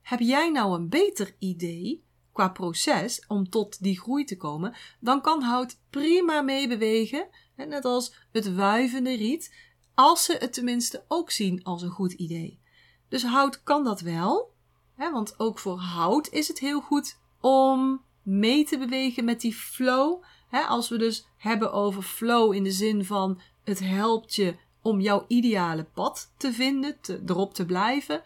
Heb 0.00 0.20
jij 0.20 0.50
nou 0.50 0.74
een 0.74 0.88
beter 0.88 1.36
idee 1.38 2.04
qua 2.32 2.48
proces 2.48 3.26
om 3.26 3.48
tot 3.50 3.82
die 3.82 4.00
groei 4.00 4.24
te 4.24 4.36
komen, 4.36 4.76
dan 5.00 5.20
kan 5.20 5.42
hout 5.42 5.80
prima 5.90 6.40
meebewegen, 6.40 7.28
net 7.56 7.84
als 7.84 8.14
het 8.32 8.54
wuivende 8.54 9.16
riet, 9.16 9.54
als 9.94 10.24
ze 10.24 10.36
het 10.38 10.52
tenminste 10.52 11.04
ook 11.08 11.30
zien 11.30 11.64
als 11.64 11.82
een 11.82 11.90
goed 11.90 12.12
idee. 12.12 12.60
Dus 13.08 13.22
hout 13.24 13.62
kan 13.62 13.84
dat 13.84 14.00
wel, 14.00 14.56
want 14.98 15.34
ook 15.38 15.58
voor 15.58 15.78
hout 15.78 16.28
is 16.28 16.48
het 16.48 16.58
heel 16.58 16.80
goed 16.80 17.18
om 17.40 18.02
mee 18.22 18.64
te 18.64 18.78
bewegen 18.78 19.24
met 19.24 19.40
die 19.40 19.54
flow. 19.54 20.22
als 20.50 20.88
we 20.88 20.98
dus 20.98 21.26
hebben 21.36 21.72
over 21.72 22.02
flow 22.02 22.54
in 22.54 22.62
de 22.62 22.72
zin 22.72 23.04
van 23.04 23.40
het 23.64 23.78
helpt 23.78 24.34
je 24.34 24.56
om 24.82 25.00
jouw 25.00 25.24
ideale 25.28 25.84
pad 25.84 26.32
te 26.36 26.52
vinden, 26.52 27.00
te, 27.00 27.22
erop 27.26 27.54
te 27.54 27.66
blijven, 27.66 28.22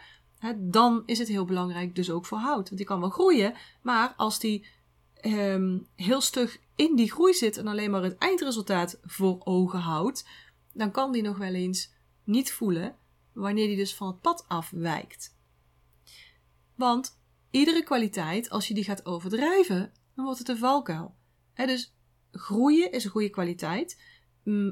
dan 0.57 1.03
is 1.07 1.19
het 1.19 1.29
heel 1.29 1.45
belangrijk 1.45 1.95
dus 1.95 2.11
ook 2.11 2.27
voor 2.27 2.39
hout. 2.39 2.65
Want 2.65 2.77
die 2.77 2.87
kan 2.87 3.01
wel 3.01 3.11
groeien, 3.11 3.55
maar 3.83 4.15
als 4.17 4.39
die 4.39 4.67
ehm, 5.15 5.79
heel 5.97 6.21
stug 6.21 6.59
in 6.77 6.97
die 6.97 7.13
groei 7.13 7.35
zit 7.35 7.57
en 7.57 7.67
alleen 7.67 7.91
maar 7.91 8.03
het 8.03 8.19
eindresultaat 8.19 9.01
voor 9.05 9.41
ogen 9.45 9.79
houdt, 9.79 10.27
dan 10.73 10.91
kan 10.91 11.13
die 11.13 11.23
nog 11.23 11.39
wel 11.39 11.55
eens 11.55 11.93
niet 12.25 12.53
voelen 12.53 12.97
wanneer 13.33 13.67
die 13.67 13.77
dus 13.77 13.95
van 13.95 14.07
het 14.07 14.21
pad 14.21 14.45
afwijkt. 14.49 15.32
Want 16.83 17.21
iedere 17.51 17.83
kwaliteit, 17.83 18.51
als 18.51 18.69
je 18.69 18.75
die 18.75 18.85
gaat 18.85 19.07
overdrijven, 19.07 19.93
dan 20.15 20.25
wordt 20.25 20.39
het 20.39 20.49
een 20.49 20.59
valkuil. 20.59 21.17
dus 21.55 21.95
groeien 22.31 22.93
is 22.93 23.05
een 23.05 23.11
goede 23.11 23.31
kwaliteit, 23.31 24.03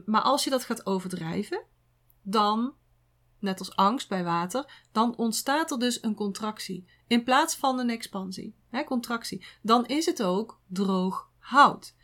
maar 0.04 0.22
als 0.22 0.44
je 0.44 0.50
dat 0.50 0.64
gaat 0.64 0.86
overdrijven, 0.86 1.64
dan 2.22 2.74
net 3.38 3.58
als 3.58 3.76
angst 3.76 4.08
bij 4.08 4.24
water, 4.24 4.86
dan 4.92 5.16
ontstaat 5.16 5.70
er 5.70 5.78
dus 5.78 6.02
een 6.02 6.14
contractie 6.14 6.88
in 7.06 7.24
plaats 7.24 7.56
van 7.56 7.78
een 7.78 7.90
expansie. 7.90 8.56
Contractie. 8.86 9.46
Dan 9.62 9.86
is 9.86 10.06
het 10.06 10.22
ook 10.22 10.60
droog 10.66 11.30
hout. 11.38 11.94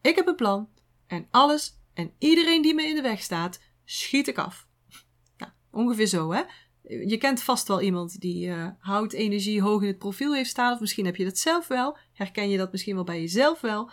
Ik 0.00 0.16
heb 0.16 0.26
een 0.26 0.36
plan 0.36 0.68
en 1.06 1.28
alles 1.30 1.78
en 1.94 2.12
iedereen 2.18 2.62
die 2.62 2.74
me 2.74 2.82
in 2.86 2.94
de 2.94 3.02
weg 3.02 3.22
staat, 3.22 3.60
schiet 3.84 4.28
ik 4.28 4.38
af. 4.38 4.66
Nou, 5.36 5.52
ongeveer 5.70 6.06
zo, 6.06 6.32
hè? 6.32 6.42
Je 6.82 7.16
kent 7.16 7.42
vast 7.42 7.68
wel 7.68 7.80
iemand 7.80 8.20
die 8.20 8.46
uh, 8.46 8.68
houtenergie 8.78 9.62
hoog 9.62 9.80
in 9.80 9.86
het 9.86 9.98
profiel 9.98 10.34
heeft 10.34 10.50
staan, 10.50 10.72
of 10.72 10.80
misschien 10.80 11.04
heb 11.04 11.16
je 11.16 11.24
dat 11.24 11.38
zelf 11.38 11.68
wel. 11.68 11.96
Herken 12.12 12.48
je 12.50 12.58
dat 12.58 12.72
misschien 12.72 12.94
wel 12.94 13.04
bij 13.04 13.20
jezelf 13.20 13.60
wel? 13.60 13.90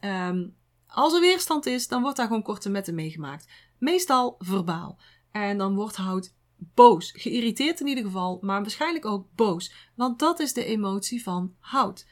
Um, 0.00 0.56
als 0.86 1.14
er 1.14 1.20
weerstand 1.20 1.66
is, 1.66 1.88
dan 1.88 2.02
wordt 2.02 2.16
daar 2.16 2.26
gewoon 2.26 2.42
korte 2.42 2.68
metten 2.68 2.94
meegemaakt. 2.94 3.48
Meestal 3.78 4.34
verbaal. 4.38 4.98
En 5.30 5.58
dan 5.58 5.74
wordt 5.74 5.96
hout 5.96 6.34
boos. 6.56 7.12
Geïrriteerd 7.16 7.80
in 7.80 7.86
ieder 7.86 8.04
geval, 8.04 8.38
maar 8.40 8.60
waarschijnlijk 8.60 9.04
ook 9.04 9.26
boos. 9.34 9.90
Want 9.94 10.18
dat 10.18 10.40
is 10.40 10.52
de 10.52 10.64
emotie 10.64 11.22
van 11.22 11.54
hout. 11.58 12.06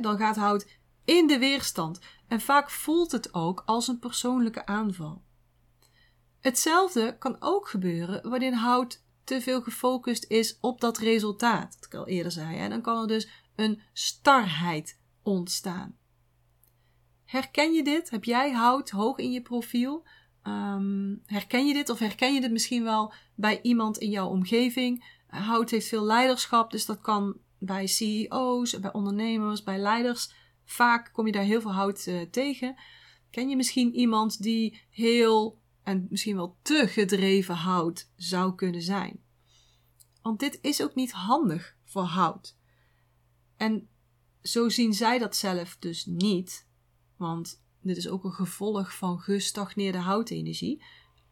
dan 0.00 0.18
gaat 0.18 0.36
hout 0.36 0.68
in 1.04 1.26
de 1.26 1.38
weerstand. 1.38 2.00
En 2.28 2.40
vaak 2.40 2.70
voelt 2.70 3.12
het 3.12 3.34
ook 3.34 3.62
als 3.66 3.88
een 3.88 3.98
persoonlijke 3.98 4.66
aanval. 4.66 5.22
Hetzelfde 6.40 7.16
kan 7.18 7.36
ook 7.40 7.68
gebeuren 7.68 8.28
wanneer 8.30 8.54
hout 8.54 9.04
te 9.30 9.40
veel 9.40 9.62
gefocust 9.62 10.24
is 10.28 10.58
op 10.60 10.80
dat 10.80 10.98
resultaat. 10.98 11.74
Dat 11.74 11.84
ik 11.84 11.94
al 11.94 12.06
eerder 12.06 12.32
zei. 12.32 12.56
En 12.56 12.70
dan 12.70 12.82
kan 12.82 13.00
er 13.00 13.06
dus 13.06 13.28
een 13.56 13.80
starheid 13.92 14.98
ontstaan. 15.22 15.96
Herken 17.24 17.72
je 17.72 17.82
dit? 17.82 18.10
Heb 18.10 18.24
jij 18.24 18.52
hout 18.52 18.90
hoog 18.90 19.18
in 19.18 19.32
je 19.32 19.42
profiel? 19.42 20.06
Um, 20.44 21.22
herken 21.26 21.66
je 21.66 21.72
dit 21.72 21.88
of 21.88 21.98
herken 21.98 22.34
je 22.34 22.40
dit 22.40 22.50
misschien 22.50 22.82
wel 22.82 23.12
bij 23.34 23.62
iemand 23.62 23.98
in 23.98 24.10
jouw 24.10 24.28
omgeving? 24.28 25.18
Hout 25.26 25.70
heeft 25.70 25.88
veel 25.88 26.04
leiderschap, 26.04 26.70
dus 26.70 26.86
dat 26.86 27.00
kan 27.00 27.36
bij 27.58 27.86
CEO's, 27.86 28.80
bij 28.80 28.92
ondernemers, 28.92 29.62
bij 29.62 29.78
leiders. 29.78 30.32
Vaak 30.64 31.10
kom 31.12 31.26
je 31.26 31.32
daar 31.32 31.42
heel 31.42 31.60
veel 31.60 31.72
hout 31.72 32.06
uh, 32.06 32.22
tegen. 32.30 32.74
Ken 33.30 33.48
je 33.48 33.56
misschien 33.56 33.94
iemand 33.94 34.42
die 34.42 34.80
heel 34.90 35.59
en 35.82 36.06
misschien 36.10 36.36
wel 36.36 36.56
te 36.62 36.88
gedreven 36.88 37.54
hout 37.54 38.10
zou 38.16 38.54
kunnen 38.54 38.82
zijn? 38.82 39.20
Want 40.22 40.40
dit 40.40 40.58
is 40.62 40.82
ook 40.82 40.94
niet 40.94 41.12
handig 41.12 41.76
voor 41.84 42.02
hout. 42.02 42.56
En 43.56 43.88
zo 44.42 44.68
zien 44.68 44.94
zij 44.94 45.18
dat 45.18 45.36
zelf 45.36 45.76
dus 45.78 46.06
niet, 46.06 46.66
want 47.16 47.62
dit 47.80 47.96
is 47.96 48.08
ook 48.08 48.24
een 48.24 48.32
gevolg 48.32 48.96
van 48.96 49.20
gestagneerde 49.20 49.98
houtenergie. 49.98 50.82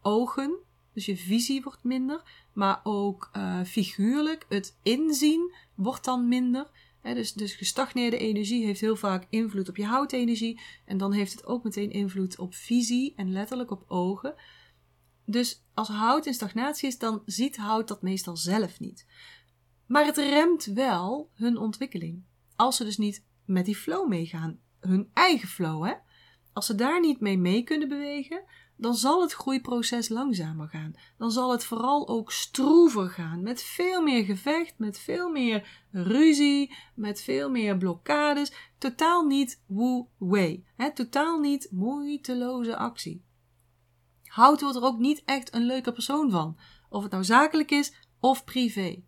Ogen, 0.02 0.59
dus 0.93 1.07
je 1.07 1.17
visie 1.17 1.62
wordt 1.62 1.85
minder, 1.85 2.47
maar 2.52 2.81
ook 2.83 3.31
uh, 3.37 3.62
figuurlijk, 3.64 4.47
het 4.49 4.78
inzien 4.83 5.55
wordt 5.75 6.05
dan 6.05 6.28
minder. 6.28 6.71
Dus, 7.02 7.33
dus 7.33 7.55
gestagneerde 7.55 8.19
energie 8.19 8.64
heeft 8.64 8.81
heel 8.81 8.97
vaak 8.97 9.26
invloed 9.31 9.69
op 9.69 9.76
je 9.76 9.85
houtenergie. 9.85 10.61
En 10.85 10.99
dan 10.99 11.12
heeft 11.12 11.33
het 11.33 11.47
ook 11.47 11.64
meteen 11.64 11.90
invloed 11.90 12.38
op 12.38 12.55
visie 12.55 13.12
en 13.17 13.33
letterlijk 13.33 13.71
op 13.71 13.85
ogen. 13.87 14.35
Dus 15.25 15.64
als 15.75 15.88
hout 15.88 16.26
in 16.26 16.35
stagnatie 16.35 16.88
is, 16.88 16.99
dan 16.99 17.23
ziet 17.25 17.57
hout 17.57 17.88
dat 17.88 18.02
meestal 18.02 18.37
zelf 18.37 18.81
niet. 18.81 19.07
Maar 19.87 20.05
het 20.05 20.17
remt 20.17 20.64
wel 20.64 21.31
hun 21.35 21.57
ontwikkeling. 21.57 22.25
als 22.57 22.76
ze 22.76 22.85
dus 22.85 22.97
niet 22.99 23.25
met 23.45 23.64
die 23.64 23.76
flow 23.76 24.09
meegaan. 24.09 24.61
Hun 24.81 25.11
eigen 25.12 25.49
flow, 25.49 25.85
hè. 25.85 25.95
Als 26.52 26.67
ze 26.67 26.75
daar 26.75 27.00
niet 27.00 27.21
mee 27.21 27.38
mee 27.38 27.62
kunnen 27.62 27.88
bewegen, 27.88 28.45
dan 28.78 28.94
zal 28.94 29.23
het 29.23 29.32
groeiproces 29.32 30.08
langzamer 30.08 30.68
gaan. 30.68 30.94
Dan 31.16 31.30
zal 31.30 31.50
het 31.50 31.64
vooral 31.64 32.08
ook 32.08 32.32
stroever 32.32 33.11
gaan. 33.11 33.42
Met 33.42 33.62
veel 33.62 34.02
meer 34.02 34.25
gevecht, 34.25 34.75
met 34.76 34.99
veel 34.99 35.30
meer 35.30 35.87
ruzie, 35.90 36.75
met 36.94 37.20
veel 37.20 37.50
meer 37.50 37.76
blokkades. 37.76 38.52
Totaal 38.78 39.26
niet 39.26 39.62
woo-way. 39.66 40.64
Totaal 40.94 41.38
niet 41.38 41.68
moeiteloze 41.70 42.76
actie. 42.76 43.25
Hout 44.25 44.61
wordt 44.61 44.76
er 44.76 44.82
ook 44.85 44.99
niet 44.99 45.23
echt 45.25 45.54
een 45.54 45.66
leuke 45.66 45.92
persoon 45.92 46.30
van. 46.30 46.58
Of 46.88 47.02
het 47.02 47.12
nou 47.12 47.25
zakelijk 47.25 47.70
is 47.70 47.92
of 48.20 48.44
privé. 48.44 49.02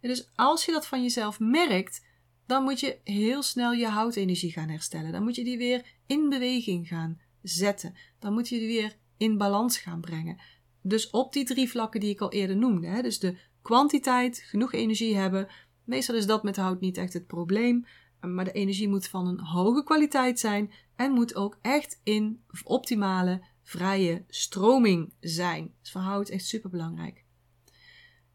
dus 0.00 0.30
als 0.34 0.64
je 0.64 0.72
dat 0.72 0.86
van 0.86 1.02
jezelf 1.02 1.40
merkt, 1.40 2.06
dan 2.46 2.62
moet 2.62 2.80
je 2.80 2.98
heel 3.04 3.42
snel 3.42 3.72
je 3.72 3.86
houtenergie 3.86 4.52
gaan 4.52 4.68
herstellen. 4.68 5.12
Dan 5.12 5.22
moet 5.22 5.34
je 5.34 5.44
die 5.44 5.58
weer 5.58 5.86
in 6.06 6.28
beweging 6.28 6.88
gaan 6.88 7.20
zetten. 7.42 7.94
Dan 8.18 8.32
moet 8.32 8.48
je 8.48 8.58
die 8.58 8.66
weer 8.66 8.96
in 9.18 9.36
balans 9.36 9.78
gaan 9.78 10.00
brengen. 10.00 10.40
Dus 10.82 11.10
op 11.10 11.32
die 11.32 11.44
drie 11.44 11.70
vlakken 11.70 12.00
die 12.00 12.10
ik 12.10 12.20
al 12.20 12.32
eerder 12.32 12.56
noemde. 12.56 12.86
Hè? 12.86 13.02
Dus 13.02 13.18
de 13.18 13.36
kwantiteit, 13.62 14.42
genoeg 14.46 14.72
energie 14.72 15.16
hebben. 15.16 15.48
Meestal 15.84 16.14
is 16.14 16.26
dat 16.26 16.42
met 16.42 16.56
hout 16.56 16.80
niet 16.80 16.96
echt 16.96 17.12
het 17.12 17.26
probleem. 17.26 17.86
Maar 18.20 18.44
de 18.44 18.52
energie 18.52 18.88
moet 18.88 19.08
van 19.08 19.26
een 19.26 19.40
hoge 19.40 19.84
kwaliteit 19.84 20.38
zijn 20.38 20.72
en 20.96 21.12
moet 21.12 21.34
ook 21.34 21.58
echt 21.62 22.00
in 22.02 22.42
optimale, 22.64 23.42
vrije 23.62 24.24
stroming 24.28 25.12
zijn. 25.20 25.74
Dus 25.80 25.90
voor 25.90 26.00
hout 26.00 26.28
echt 26.28 26.46
super 26.46 26.70
belangrijk. 26.70 27.24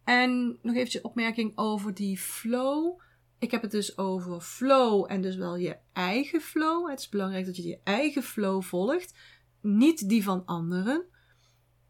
En 0.04 0.60
nog 0.62 0.76
eventjes 0.76 1.02
opmerking 1.02 1.52
over 1.56 1.94
die 1.94 2.18
flow. 2.18 3.00
Ik 3.40 3.52
heb 3.52 3.62
het 3.62 3.72
dus 3.72 3.98
over 3.98 4.42
flow 4.42 5.06
en 5.12 5.22
dus 5.22 5.36
wel 5.36 5.56
je 5.56 5.78
eigen 5.94 6.42
flow. 6.42 6.90
Het 6.90 7.00
is 7.00 7.10
belangrijk 7.10 7.46
dat 7.46 7.56
je 7.56 7.68
je 7.68 7.80
eigen 7.84 8.24
flow 8.24 8.62
volgt 8.62 9.14
niet 9.64 10.10
die 10.10 10.24
van 10.24 10.46
anderen, 10.46 11.06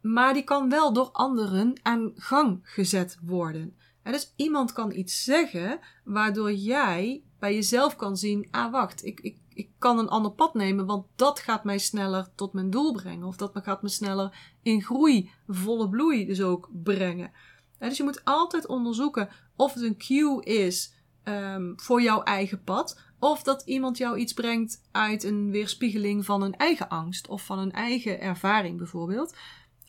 maar 0.02 0.34
die 0.34 0.44
kan 0.44 0.70
wel 0.70 0.94
door 0.94 1.10
anderen 1.12 1.80
aan 1.82 2.12
gang 2.16 2.60
gezet 2.64 3.18
worden. 3.22 3.78
En 4.04 4.12
dus 4.12 4.34
iemand 4.36 4.72
kan 4.72 4.92
iets 4.92 5.24
zeggen 5.24 5.80
waardoor 6.04 6.54
jij 6.54 7.24
bij 7.40 7.54
jezelf 7.54 7.96
kan 7.96 8.18
zien: 8.18 8.48
ah, 8.52 8.72
wacht, 8.72 9.06
ik, 9.06 9.20
ik, 9.20 9.38
ik 9.54 9.70
kan 9.78 10.00
een 10.00 10.10
ander 10.10 10.32
pad 10.32 10.54
nemen, 10.54 10.86
want 10.86 11.06
dat 11.16 11.40
gaat 11.40 11.64
mij 11.64 11.78
sneller 11.78 12.28
tot 12.36 12.54
mijn 12.54 12.70
doel 12.70 12.94
brengen. 12.94 13.28
Of 13.28 13.36
dat 13.36 13.52
gaat 13.64 13.82
me 13.82 13.90
sneller 13.90 14.56
in 14.62 14.82
groei, 14.82 15.32
volle 15.48 15.90
bloei 15.90 16.26
dus 16.26 16.42
ook 16.42 16.70
brengen. 16.84 17.32
dus 17.80 17.98
je 17.98 18.04
moet 18.04 18.26
altijd 18.26 18.68
onderzoeken 18.68 19.30
of 19.56 19.74
het 19.74 19.84
een 19.84 19.98
cue 19.98 20.44
is 20.44 20.94
um, 21.24 21.74
voor 21.76 22.02
jouw 22.02 22.24
eigen 22.24 22.64
pad. 22.64 23.00
Of 23.24 23.44
dat 23.44 23.62
iemand 23.66 23.98
jou 23.98 24.18
iets 24.18 24.34
brengt 24.34 24.82
uit 24.92 25.24
een 25.24 25.52
weerspiegeling 25.52 26.26
van 26.26 26.42
een 26.42 26.56
eigen 26.56 26.90
angst 26.90 27.28
of 27.28 27.46
van 27.46 27.60
een 27.60 27.72
eigen 27.72 28.20
ervaring 28.20 28.78
bijvoorbeeld. 28.78 29.36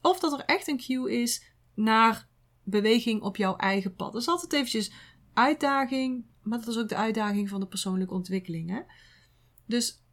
Of 0.00 0.20
dat 0.20 0.32
er 0.32 0.44
echt 0.44 0.68
een 0.68 0.76
cue 0.76 1.22
is 1.22 1.44
naar 1.74 2.28
beweging 2.62 3.22
op 3.22 3.36
jouw 3.36 3.56
eigen 3.56 3.94
pad. 3.94 4.12
Dat 4.12 4.22
is 4.22 4.28
altijd 4.28 4.52
eventjes 4.52 4.92
uitdaging, 5.32 6.24
maar 6.42 6.58
dat 6.58 6.68
is 6.68 6.78
ook 6.78 6.88
de 6.88 6.96
uitdaging 6.96 7.48
van 7.48 7.60
de 7.60 7.66
persoonlijke 7.66 8.14
ontwikkeling. 8.14 8.70
Hè? 8.70 8.80
Dus 9.66 10.04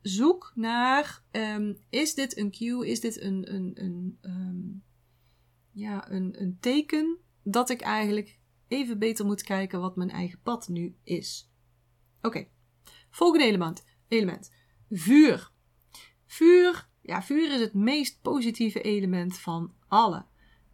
zoek 0.00 0.52
naar, 0.54 1.22
um, 1.30 1.78
is 1.90 2.14
dit 2.14 2.36
een 2.36 2.50
cue, 2.50 2.88
is 2.88 3.00
dit 3.00 3.20
een, 3.20 3.54
een, 3.54 3.70
een, 3.74 4.18
um, 4.20 4.82
ja, 5.72 6.10
een, 6.10 6.42
een 6.42 6.58
teken 6.60 7.18
dat 7.42 7.70
ik 7.70 7.80
eigenlijk 7.80 8.38
even 8.68 8.98
beter 8.98 9.24
moet 9.24 9.42
kijken 9.42 9.80
wat 9.80 9.96
mijn 9.96 10.10
eigen 10.10 10.40
pad 10.42 10.68
nu 10.68 10.96
is. 11.02 11.49
Oké, 12.22 12.46
volgende 13.10 13.46
element. 13.46 13.84
element. 14.08 14.52
Vuur. 14.90 15.50
Vuur, 16.26 16.88
ja, 17.02 17.22
vuur 17.22 17.52
is 17.52 17.60
het 17.60 17.74
meest 17.74 18.18
positieve 18.22 18.80
element 18.80 19.38
van 19.38 19.72
alle. 19.88 20.24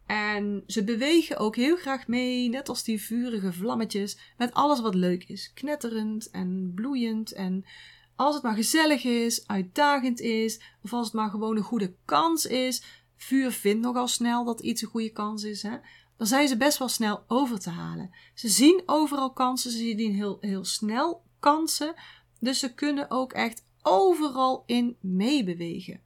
En 0.07 0.63
ze 0.67 0.85
bewegen 0.85 1.37
ook 1.37 1.57
heel 1.57 1.77
graag 1.77 2.07
mee, 2.07 2.49
net 2.49 2.69
als 2.69 2.85
die 2.85 3.03
vurige 3.03 3.53
vlammetjes, 3.53 4.19
met 4.37 4.55
alles 4.55 4.81
wat 4.81 4.95
leuk 4.95 5.25
is. 5.25 5.53
Knetterend 5.55 6.31
en 6.31 6.73
bloeiend 6.75 7.33
en 7.33 7.65
als 8.17 8.35
het 8.35 8.43
maar 8.43 8.55
gezellig 8.55 9.05
is, 9.05 9.47
uitdagend 9.47 10.21
is, 10.21 10.61
of 10.83 10.93
als 10.93 11.05
het 11.05 11.15
maar 11.15 11.31
gewoon 11.31 11.57
een 11.57 11.63
goede 11.63 11.95
kans 12.05 12.47
is. 12.47 12.83
Vuur 13.17 13.51
vindt 13.51 13.83
nogal 13.83 14.09
snel 14.09 14.45
dat 14.45 14.61
iets 14.61 14.83
een 14.83 14.89
goede 14.89 15.11
kans 15.11 15.43
is. 15.43 15.63
Hè? 15.63 15.77
Dan 16.17 16.27
zijn 16.27 16.49
ze 16.49 16.57
best 16.57 16.79
wel 16.79 16.89
snel 16.89 17.25
over 17.29 17.59
te 17.59 17.71
halen. 17.71 18.11
Ze 18.35 18.49
zien 18.49 18.83
overal 18.87 19.33
kansen, 19.33 19.71
ze 19.71 19.79
zien 19.79 20.15
heel, 20.15 20.39
heel 20.41 20.65
snel 20.65 21.25
kansen. 21.41 21.95
Dus 22.41 22.59
ze 22.59 22.75
kunnen 22.75 23.11
ook 23.11 23.33
echt 23.33 23.65
overal 23.83 24.63
in 24.67 24.97
meebewegen. 25.01 26.01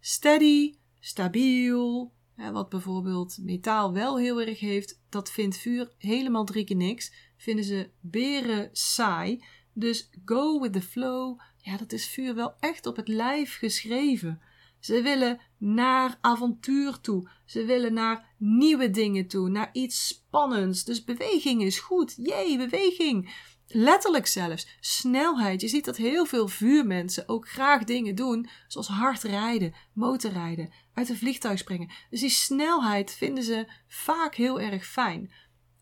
Steady, 0.00 0.74
stabiel, 1.00 2.12
wat 2.52 2.68
bijvoorbeeld 2.68 3.38
metaal 3.40 3.92
wel 3.92 4.18
heel 4.18 4.40
erg 4.40 4.60
heeft, 4.60 5.00
dat 5.08 5.30
vindt 5.30 5.56
vuur 5.56 5.92
helemaal 5.98 6.44
drie 6.44 6.64
keer 6.64 6.76
niks. 6.76 7.12
Vinden 7.36 7.64
ze 7.64 7.90
beren 8.00 8.68
saai. 8.72 9.44
Dus 9.72 10.10
go 10.24 10.60
with 10.60 10.72
the 10.72 10.82
flow, 10.82 11.40
ja, 11.56 11.76
dat 11.76 11.92
is 11.92 12.08
vuur 12.08 12.34
wel 12.34 12.54
echt 12.60 12.86
op 12.86 12.96
het 12.96 13.08
lijf 13.08 13.56
geschreven. 13.58 14.40
Ze 14.80 15.02
willen 15.02 15.40
naar 15.58 16.18
avontuur 16.20 17.00
toe. 17.00 17.30
Ze 17.44 17.64
willen 17.64 17.92
naar 17.92 18.34
nieuwe 18.38 18.90
dingen 18.90 19.26
toe, 19.26 19.48
naar 19.48 19.70
iets 19.72 20.06
spannends. 20.06 20.84
Dus 20.84 21.04
beweging 21.04 21.62
is 21.62 21.78
goed. 21.78 22.14
Jee, 22.16 22.56
beweging. 22.56 23.34
Letterlijk 23.74 24.26
zelfs. 24.26 24.76
Snelheid. 24.80 25.60
Je 25.60 25.68
ziet 25.68 25.84
dat 25.84 25.96
heel 25.96 26.26
veel 26.26 26.48
vuurmensen 26.48 27.28
ook 27.28 27.48
graag 27.48 27.84
dingen 27.84 28.14
doen, 28.14 28.48
zoals 28.68 28.88
hard 28.88 29.22
rijden, 29.22 29.74
motorrijden, 29.92 30.72
uit 30.94 31.08
een 31.08 31.16
vliegtuig 31.16 31.58
springen. 31.58 31.90
Dus 32.10 32.20
die 32.20 32.30
snelheid 32.30 33.12
vinden 33.12 33.44
ze 33.44 33.66
vaak 33.88 34.34
heel 34.34 34.60
erg 34.60 34.86
fijn. 34.86 35.30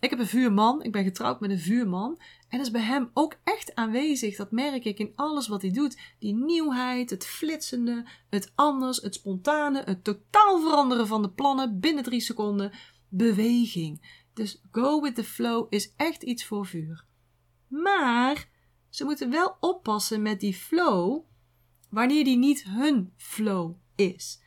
Ik 0.01 0.11
heb 0.11 0.19
een 0.19 0.27
vuurman, 0.27 0.83
ik 0.83 0.93
ben 0.93 1.05
getrouwd 1.05 1.41
met 1.41 1.51
een 1.51 1.59
vuurman. 1.59 2.21
En 2.49 2.59
dat 2.59 2.67
is 2.67 2.73
bij 2.73 2.81
hem 2.81 3.11
ook 3.15 3.37
echt 3.45 3.75
aanwezig. 3.75 4.37
Dat 4.37 4.51
merk 4.51 4.85
ik 4.85 4.99
in 4.99 5.13
alles 5.15 5.49
wat 5.49 5.63
hij 5.63 5.71
doet. 5.71 5.99
Die 6.19 6.35
nieuwheid, 6.35 7.11
het 7.11 7.27
flitsende, 7.27 8.07
het 8.31 8.53
anders, 8.55 9.03
het 9.03 9.15
spontane, 9.15 9.83
het 9.85 10.05
totaal 10.05 10.61
veranderen 10.61 11.07
van 11.07 11.23
de 11.23 11.31
plannen 11.31 11.81
binnen 11.81 12.05
drie 12.05 12.21
seconden. 12.21 12.73
Beweging. 13.09 14.25
Dus 14.35 14.63
go 14.71 15.01
with 15.01 15.15
the 15.15 15.25
flow 15.25 15.67
is 15.71 15.93
echt 15.97 16.23
iets 16.23 16.45
voor 16.45 16.67
vuur. 16.67 17.09
Maar 17.71 18.49
ze 18.89 19.05
moeten 19.05 19.31
wel 19.31 19.57
oppassen 19.61 20.23
met 20.23 20.41
die 20.41 20.55
flow 20.55 21.25
wanneer 21.91 22.25
die 22.25 22.37
niet 22.37 22.63
hun 22.63 23.13
flow 23.17 23.75
is. 23.95 24.43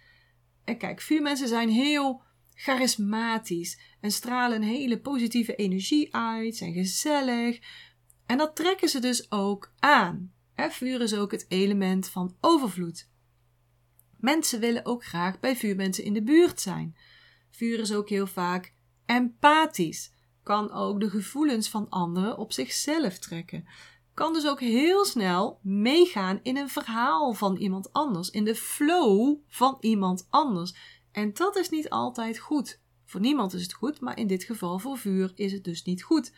En 0.64 0.78
kijk, 0.78 1.02
vuurmensen 1.02 1.48
zijn 1.48 1.70
heel 1.70 2.22
charismatisch 2.54 3.80
en 4.02 4.12
stralen 4.12 4.62
een 4.62 4.68
hele 4.68 5.00
positieve 5.00 5.56
energie 5.56 6.16
uit, 6.16 6.56
zijn 6.56 6.74
gezellig. 6.74 7.60
En 8.26 8.38
dat 8.38 8.56
trekken 8.56 8.90
ze 8.90 9.00
dus 9.00 9.32
ook 9.32 9.74
aan. 9.80 10.34
vuur 10.56 11.02
is 11.02 11.14
ook 11.14 11.32
het 11.32 11.46
element 11.48 12.10
van 12.10 12.38
overvloed. 12.42 13.10
Mensen 14.18 14.60
willen 14.60 14.86
ook 14.86 15.06
graag 15.06 15.40
bij 15.40 15.56
vuurmensen 15.56 16.04
in 16.04 16.14
de 16.14 16.24
buurt 16.24 16.62
zijn. 16.62 16.98
Vuur 17.50 17.80
is 17.80 17.94
ook 17.94 18.10
heel 18.10 18.28
vaak 18.28 18.74
empathisch 19.06 20.12
kan 20.44 20.72
ook 20.72 21.00
de 21.00 21.10
gevoelens 21.10 21.70
van 21.70 21.90
anderen 21.90 22.38
op 22.38 22.54
zichzelf 22.54 23.18
trekken. 23.18 23.68
Kan 24.14 24.34
dus 24.34 24.48
ook 24.48 24.60
heel 24.60 25.06
snel 25.06 25.60
meegaan 25.62 26.40
in 26.44 26.58
een 26.58 26.70
verhaal 26.70 27.34
van 27.34 27.56
iemand 27.56 27.94
anders, 27.94 28.30
in 28.30 28.44
de 28.44 28.56
flow 28.56 29.38
van 29.48 29.78
iemand 29.80 30.28
anders. 30.30 30.76
En 31.12 31.34
dat 31.34 31.56
is 31.56 31.70
niet 31.70 31.90
altijd 31.90 32.38
goed. 32.38 32.82
Voor 33.06 33.22
niemand 33.22 33.54
is 33.54 33.62
het 33.62 33.74
goed, 33.74 34.00
maar 34.00 34.18
in 34.18 34.28
dit 34.28 34.44
geval 34.44 34.80
voor 34.80 34.98
vuur 34.98 35.32
is 35.36 35.52
het 35.52 35.64
dus 35.64 35.84
niet 35.84 36.04
goed. 36.04 36.34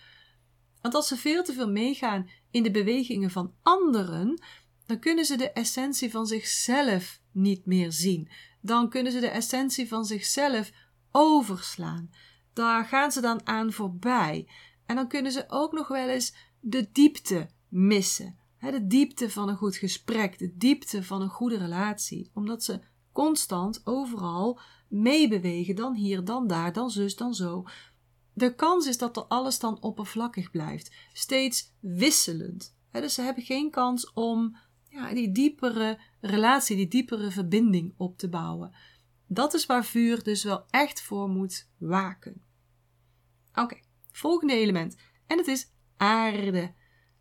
Want 0.82 0.96
als 0.96 1.08
ze 1.08 1.18
veel 1.18 1.44
te 1.44 1.54
veel 1.54 1.70
meegaan 1.70 2.30
in 2.52 2.64
de 2.64 2.72
bewegingen 2.72 3.32
van 3.32 3.54
anderen, 3.64 4.42
dan 4.86 5.00
kunnen 5.00 5.26
ze 5.26 5.38
de 5.38 5.52
essentie 5.52 6.12
van 6.12 6.26
zichzelf 6.26 7.22
niet 7.32 7.66
meer 7.66 7.92
zien. 7.92 8.30
Dan 8.62 8.90
kunnen 8.90 9.12
ze 9.12 9.20
de 9.20 9.28
essentie 9.28 9.88
van 9.88 10.06
zichzelf 10.06 10.72
overslaan 11.12 12.10
daar 12.56 12.86
gaan 12.86 13.12
ze 13.12 13.22
dan 13.22 13.48
aan 13.48 13.72
voorbij. 13.72 14.48
En 14.86 14.96
dan 14.96 15.08
kunnen 15.08 15.32
ze 15.32 15.46
ook 15.48 15.72
nog 15.72 15.88
wel 15.88 16.10
eens 16.10 16.36
de 16.60 16.90
diepte 16.92 17.50
missen. 17.70 18.38
de 18.60 18.88
diepte 18.88 19.30
van 19.30 19.50
een 19.50 19.58
goed 19.58 19.76
gesprek, 19.76 20.38
de 20.38 20.58
diepte 20.58 21.04
van 21.04 21.22
een 21.22 21.30
goede 21.30 21.58
relatie. 21.58 22.30
Omdat 22.34 22.64
ze 22.64 22.80
constant 23.12 23.82
overal 23.84 24.60
meebewegen, 24.90 25.76
dan 25.76 25.94
hier, 25.94 26.24
dan 26.24 26.48
daar, 26.48 26.74
dan 26.74 26.90
zus, 26.90 27.16
dan 27.16 27.34
zo. 27.34 27.66
De 28.34 28.56
kans 28.56 28.88
is 28.88 28.98
dat 28.98 29.18
er 29.18 29.24
alles 29.24 29.60
dan 29.60 29.82
oppervlakkig 29.82 30.52
blijft, 30.52 30.92
steeds 31.14 31.74
wisselend. 31.80 32.76
dus 32.92 33.14
ze 33.14 33.22
hebben 33.22 33.44
geen 33.44 33.72
kans 33.72 34.14
om 34.14 34.58
ja, 34.90 35.14
die 35.14 35.32
diepere 35.32 36.00
relatie, 36.22 36.76
die 36.76 36.88
diepere 36.88 37.32
verbinding 37.32 37.94
op 37.98 38.18
te 38.18 38.30
bouwen. 38.30 38.76
Dat 39.28 39.54
is 39.54 39.66
waar 39.66 39.86
vuur 39.86 40.24
dus 40.24 40.44
wel 40.44 40.66
echt 40.70 41.02
voor 41.02 41.30
moet 41.30 41.70
waken. 41.78 42.45
Oké, 43.56 43.80
volgende 44.12 44.54
element. 44.54 44.96
En 45.28 45.38
het 45.38 45.48
is 45.48 45.72
aarde. 45.98 46.74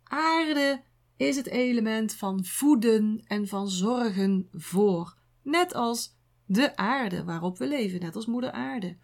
aarde 0.03 0.83
is 1.17 1.35
het 1.35 1.47
element 1.47 2.13
van 2.13 2.45
voeden 2.45 3.23
en 3.27 3.47
van 3.47 3.69
zorgen 3.69 4.47
voor. 4.51 5.17
Net 5.41 5.73
als 5.73 6.17
de 6.45 6.75
aarde 6.75 7.23
waarop 7.23 7.57
we 7.57 7.67
leven, 7.67 7.99
net 7.99 8.15
als 8.15 8.25
moeder 8.25 8.51
aarde. 8.51 8.97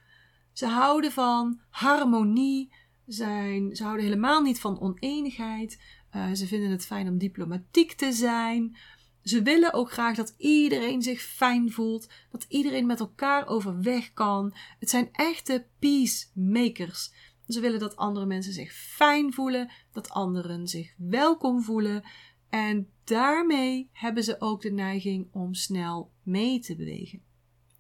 Ze 0.54 0.66
houden 0.66 1.12
van 1.12 1.62
harmonie, 1.70 2.74
zijn, 3.06 3.76
ze 3.76 3.84
houden 3.84 4.06
helemaal 4.06 4.42
niet 4.42 4.60
van 4.60 4.80
oneenigheid. 4.80 5.82
Uh, 6.16 6.32
ze 6.32 6.48
vinden 6.48 6.70
het 6.70 6.86
fijn 6.86 7.08
om 7.08 7.18
diplomatiek 7.18 7.94
te 7.94 8.12
zijn. 8.12 8.78
Ze 9.24 9.42
willen 9.42 9.74
ook 9.74 9.92
graag 9.92 10.16
dat 10.16 10.34
iedereen 10.38 11.02
zich 11.02 11.22
fijn 11.22 11.72
voelt, 11.72 12.10
dat 12.32 12.46
iedereen 12.48 12.86
met 12.86 13.00
elkaar 13.00 13.48
overweg 13.48 14.14
kan. 14.14 14.54
Het 14.80 14.90
zijn 14.90 15.10
echte 15.12 15.68
peacemakers. 15.80 17.14
Ze 17.48 17.60
willen 17.60 17.80
dat 17.80 17.96
andere 17.96 18.26
mensen 18.26 18.54
zich 18.54 18.74
fijn 18.74 19.34
voelen, 19.34 19.72
dat 19.92 20.10
anderen 20.10 20.68
zich 20.68 20.94
welkom 20.98 21.62
voelen. 21.62 22.04
En 22.50 22.90
daarmee 23.04 23.90
hebben 23.92 24.24
ze 24.24 24.36
ook 24.40 24.62
de 24.62 24.72
neiging 24.72 25.28
om 25.32 25.54
snel 25.54 26.12
mee 26.24 26.60
te 26.60 26.76
bewegen. 26.76 27.22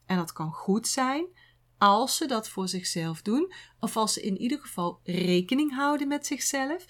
En 0.05 0.17
dat 0.17 0.33
kan 0.33 0.51
goed 0.51 0.87
zijn 0.87 1.25
als 1.77 2.17
ze 2.17 2.25
dat 2.25 2.49
voor 2.49 2.67
zichzelf 2.67 3.21
doen, 3.21 3.53
of 3.79 3.97
als 3.97 4.13
ze 4.13 4.21
in 4.21 4.37
ieder 4.37 4.59
geval 4.59 4.99
rekening 5.03 5.75
houden 5.75 6.07
met 6.07 6.25
zichzelf. 6.25 6.85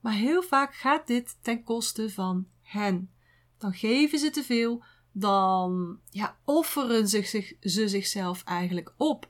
Maar 0.00 0.12
heel 0.12 0.42
vaak 0.42 0.74
gaat 0.74 1.06
dit 1.06 1.36
ten 1.42 1.62
koste 1.62 2.10
van 2.10 2.46
hen. 2.62 3.10
Dan 3.58 3.72
geven 3.72 4.18
ze 4.18 4.30
te 4.30 4.42
veel, 4.42 4.84
dan 5.12 6.00
ja, 6.10 6.36
offeren 6.44 7.08
ze, 7.08 7.22
zich, 7.22 7.52
ze 7.60 7.88
zichzelf 7.88 8.44
eigenlijk 8.44 8.94
op. 8.96 9.28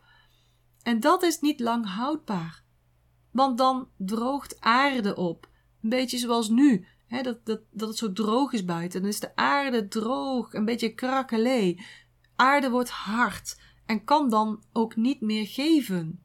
En 0.83 1.01
dat 1.01 1.23
is 1.23 1.41
niet 1.41 1.61
lang 1.61 1.87
houdbaar. 1.95 2.65
Want 3.31 3.59
dan 3.59 3.89
droogt 3.97 4.61
aarde 4.61 5.17
op. 5.17 5.49
Een 5.83 5.89
beetje 5.89 6.19
zoals 6.19 6.49
nu. 6.49 6.87
Hè, 7.07 7.23
dat, 7.23 7.47
dat, 7.47 7.61
dat 7.71 7.89
het 7.89 7.99
zo 7.99 8.13
droog 8.13 8.53
is 8.53 8.65
buiten. 8.65 9.01
Dan 9.01 9.11
is 9.11 9.21
de 9.21 9.37
aarde 9.37 9.89
droog, 9.89 10.53
een 10.53 10.65
beetje 10.65 10.95
krakkelee. 10.95 11.85
Aarde 12.37 12.71
wordt 12.71 12.91
hard 12.91 13.61
en 13.87 14.05
kan 14.05 14.31
dan 14.31 14.63
ook 14.73 14.97
niet 14.97 15.21
meer 15.21 15.47
geven. 15.47 16.21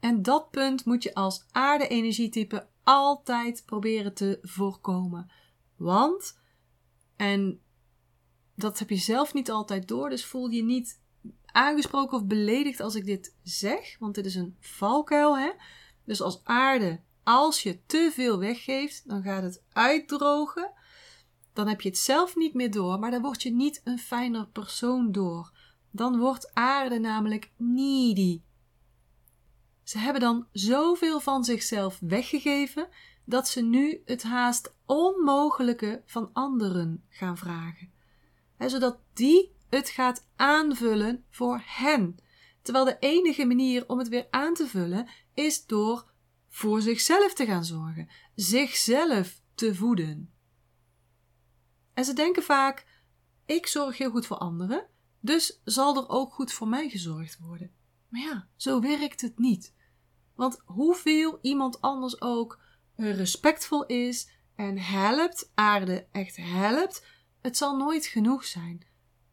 En 0.00 0.22
dat 0.22 0.50
punt 0.50 0.84
moet 0.84 1.02
je 1.02 1.14
als 1.14 1.46
aarde-energietype 1.50 2.66
altijd 2.82 3.62
proberen 3.66 4.14
te 4.14 4.38
voorkomen. 4.42 5.30
Want, 5.76 6.40
en 7.16 7.60
dat 8.54 8.78
heb 8.78 8.88
je 8.88 8.96
zelf 8.96 9.34
niet 9.34 9.50
altijd 9.50 9.88
door, 9.88 10.08
dus 10.08 10.24
voel 10.24 10.48
je 10.48 10.62
niet 10.62 11.00
aangesproken 11.44 12.16
of 12.16 12.24
beledigd 12.24 12.80
als 12.80 12.94
ik 12.94 13.04
dit 13.04 13.36
zeg, 13.42 13.96
want 13.98 14.14
dit 14.14 14.26
is 14.26 14.34
een 14.34 14.56
valkuil, 14.60 15.38
hè? 15.38 15.50
Dus 16.04 16.20
als 16.20 16.40
aarde, 16.44 17.00
als 17.22 17.62
je 17.62 17.84
te 17.86 18.10
veel 18.12 18.38
weggeeft, 18.38 19.08
dan 19.08 19.22
gaat 19.22 19.42
het 19.42 19.62
uitdrogen. 19.72 20.72
Dan 21.52 21.68
heb 21.68 21.80
je 21.80 21.88
het 21.88 21.98
zelf 21.98 22.36
niet 22.36 22.54
meer 22.54 22.70
door, 22.70 22.98
maar 22.98 23.10
dan 23.10 23.22
word 23.22 23.42
je 23.42 23.50
niet 23.50 23.80
een 23.84 23.98
fijner 23.98 24.46
persoon 24.46 25.12
door. 25.12 25.52
Dan 25.90 26.18
wordt 26.18 26.54
aarde 26.54 26.98
namelijk 26.98 27.52
needy. 27.56 28.42
Ze 29.82 29.98
hebben 29.98 30.20
dan 30.20 30.46
zoveel 30.52 31.20
van 31.20 31.44
zichzelf 31.44 31.98
weggegeven 32.00 32.88
dat 33.24 33.48
ze 33.48 33.62
nu 33.62 34.02
het 34.04 34.22
haast 34.22 34.74
onmogelijke 34.86 36.02
van 36.06 36.30
anderen 36.32 37.04
gaan 37.08 37.38
vragen. 37.38 37.92
zodat 38.58 38.98
die 39.12 39.54
het 39.68 39.88
gaat 39.88 40.26
aanvullen 40.36 41.24
voor 41.30 41.62
hen. 41.64 42.16
Terwijl 42.62 42.84
de 42.84 42.96
enige 42.98 43.44
manier 43.44 43.88
om 43.88 43.98
het 43.98 44.08
weer 44.08 44.26
aan 44.30 44.54
te 44.54 44.66
vullen 44.66 45.08
is 45.34 45.66
door 45.66 46.12
voor 46.48 46.80
zichzelf 46.80 47.34
te 47.34 47.46
gaan 47.46 47.64
zorgen, 47.64 48.08
zichzelf 48.34 49.40
te 49.54 49.74
voeden. 49.74 50.32
En 51.94 52.04
ze 52.04 52.12
denken 52.12 52.42
vaak: 52.42 52.86
ik 53.46 53.66
zorg 53.66 53.98
heel 53.98 54.10
goed 54.10 54.26
voor 54.26 54.38
anderen, 54.38 54.86
dus 55.20 55.60
zal 55.64 55.96
er 55.96 56.08
ook 56.08 56.32
goed 56.32 56.52
voor 56.52 56.68
mij 56.68 56.88
gezorgd 56.88 57.38
worden. 57.38 57.70
Maar 58.08 58.20
ja, 58.20 58.48
zo 58.56 58.80
werkt 58.80 59.20
het 59.20 59.38
niet. 59.38 59.74
Want 60.34 60.62
hoeveel 60.64 61.38
iemand 61.40 61.80
anders 61.80 62.20
ook 62.20 62.58
respectvol 62.96 63.86
is 63.86 64.28
en 64.54 64.78
helpt, 64.78 65.50
aarde 65.54 66.06
echt 66.12 66.36
helpt, 66.36 67.06
het 67.40 67.56
zal 67.56 67.76
nooit 67.76 68.06
genoeg 68.06 68.44
zijn. 68.44 68.86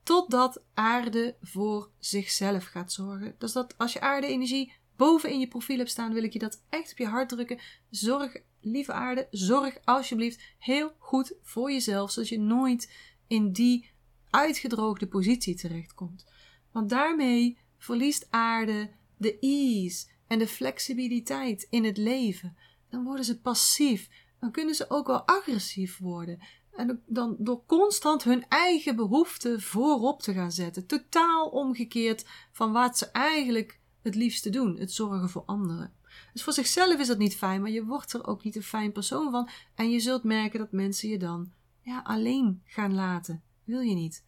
Totdat 0.03 0.63
aarde 0.73 1.35
voor 1.41 1.91
zichzelf 1.99 2.65
gaat 2.65 2.91
zorgen. 2.91 3.35
Dus 3.37 3.51
dat 3.51 3.77
als 3.77 3.93
je 3.93 4.01
aarde-energie 4.01 4.73
boven 4.95 5.29
in 5.31 5.39
je 5.39 5.47
profiel 5.47 5.77
hebt 5.77 5.89
staan, 5.89 6.13
wil 6.13 6.23
ik 6.23 6.33
je 6.33 6.39
dat 6.39 6.63
echt 6.69 6.91
op 6.91 6.97
je 6.97 7.07
hart 7.07 7.29
drukken. 7.29 7.59
Zorg, 7.89 8.37
lieve 8.61 8.93
aarde, 8.93 9.27
zorg 9.31 9.77
alsjeblieft 9.83 10.43
heel 10.59 10.91
goed 10.97 11.33
voor 11.43 11.71
jezelf, 11.71 12.11
zodat 12.11 12.29
je 12.29 12.39
nooit 12.39 12.91
in 13.27 13.51
die 13.51 13.89
uitgedroogde 14.29 15.07
positie 15.07 15.55
terechtkomt. 15.55 16.25
Want 16.71 16.89
daarmee 16.89 17.57
verliest 17.77 18.27
aarde 18.29 18.91
de 19.17 19.39
ease 19.39 20.07
en 20.27 20.39
de 20.39 20.47
flexibiliteit 20.47 21.67
in 21.69 21.83
het 21.83 21.97
leven. 21.97 22.57
Dan 22.91 23.03
worden 23.03 23.25
ze 23.25 23.41
passief. 23.41 24.09
Dan 24.39 24.51
kunnen 24.51 24.75
ze 24.75 24.89
ook 24.89 25.07
wel 25.07 25.27
agressief 25.27 25.97
worden. 25.97 26.39
En 26.71 27.03
dan 27.05 27.35
door 27.39 27.65
constant 27.65 28.23
hun 28.23 28.45
eigen 28.47 28.95
behoeften 28.95 29.61
voorop 29.61 30.21
te 30.21 30.33
gaan 30.33 30.51
zetten. 30.51 30.85
Totaal 30.85 31.49
omgekeerd 31.49 32.25
van 32.51 32.71
wat 32.71 32.97
ze 32.97 33.11
eigenlijk 33.11 33.79
het 34.01 34.15
liefste 34.15 34.49
doen: 34.49 34.77
het 34.77 34.91
zorgen 34.91 35.29
voor 35.29 35.43
anderen. 35.45 35.93
Dus 36.33 36.43
voor 36.43 36.53
zichzelf 36.53 36.99
is 36.99 37.07
dat 37.07 37.17
niet 37.17 37.35
fijn, 37.35 37.61
maar 37.61 37.71
je 37.71 37.85
wordt 37.85 38.13
er 38.13 38.27
ook 38.27 38.43
niet 38.43 38.55
een 38.55 38.63
fijn 38.63 38.91
persoon 38.91 39.31
van. 39.31 39.49
En 39.75 39.89
je 39.89 39.99
zult 39.99 40.23
merken 40.23 40.59
dat 40.59 40.71
mensen 40.71 41.09
je 41.09 41.17
dan 41.17 41.51
ja, 41.81 42.01
alleen 42.03 42.61
gaan 42.65 42.93
laten. 42.93 43.43
Wil 43.63 43.79
je 43.79 43.95
niet. 43.95 44.25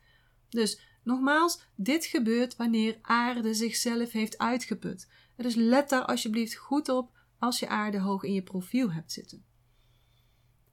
Dus 0.49 0.79
nogmaals, 1.03 1.61
dit 1.75 2.05
gebeurt 2.05 2.55
wanneer 2.55 2.97
aarde 3.01 3.53
zichzelf 3.53 4.11
heeft 4.11 4.37
uitgeput. 4.37 5.07
Dus 5.35 5.55
let 5.55 5.89
daar 5.89 6.05
alsjeblieft 6.05 6.55
goed 6.55 6.89
op 6.89 7.11
als 7.43 7.59
je 7.59 7.67
aarde 7.67 7.99
hoog 7.99 8.23
in 8.23 8.33
je 8.33 8.43
profiel 8.43 8.91
hebt 8.91 9.11
zitten. 9.11 9.45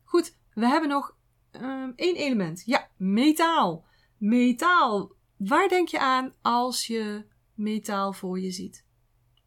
Goed, 0.05 0.37
we 0.55 0.67
hebben 0.67 0.89
nog 0.89 1.17
um, 1.53 1.93
één 1.97 2.17
element. 2.17 2.63
Ja, 2.65 2.89
metaal. 2.97 3.87
Metaal. 4.17 5.13
Waar 5.37 5.69
denk 5.69 5.89
je 5.89 6.01
aan 6.01 6.35
als 6.43 6.87
je 6.87 7.27
metaal 7.55 8.13
voor 8.13 8.41
je 8.41 8.51
ziet? 8.51 8.87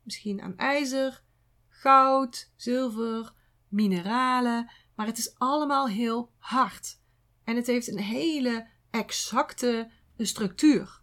Misschien 0.02 0.42
aan 0.42 0.58
ijzer, 0.58 1.24
goud, 1.70 2.52
zilver, 2.56 3.34
mineralen, 3.68 4.72
maar 4.96 5.06
het 5.06 5.18
is 5.18 5.36
allemaal 5.38 5.88
heel 5.88 6.32
hard. 6.38 7.02
En 7.44 7.56
het 7.56 7.68
heeft 7.68 7.88
een 7.88 8.00
hele 8.00 8.68
exacte 8.90 9.92
structuur. 10.18 11.02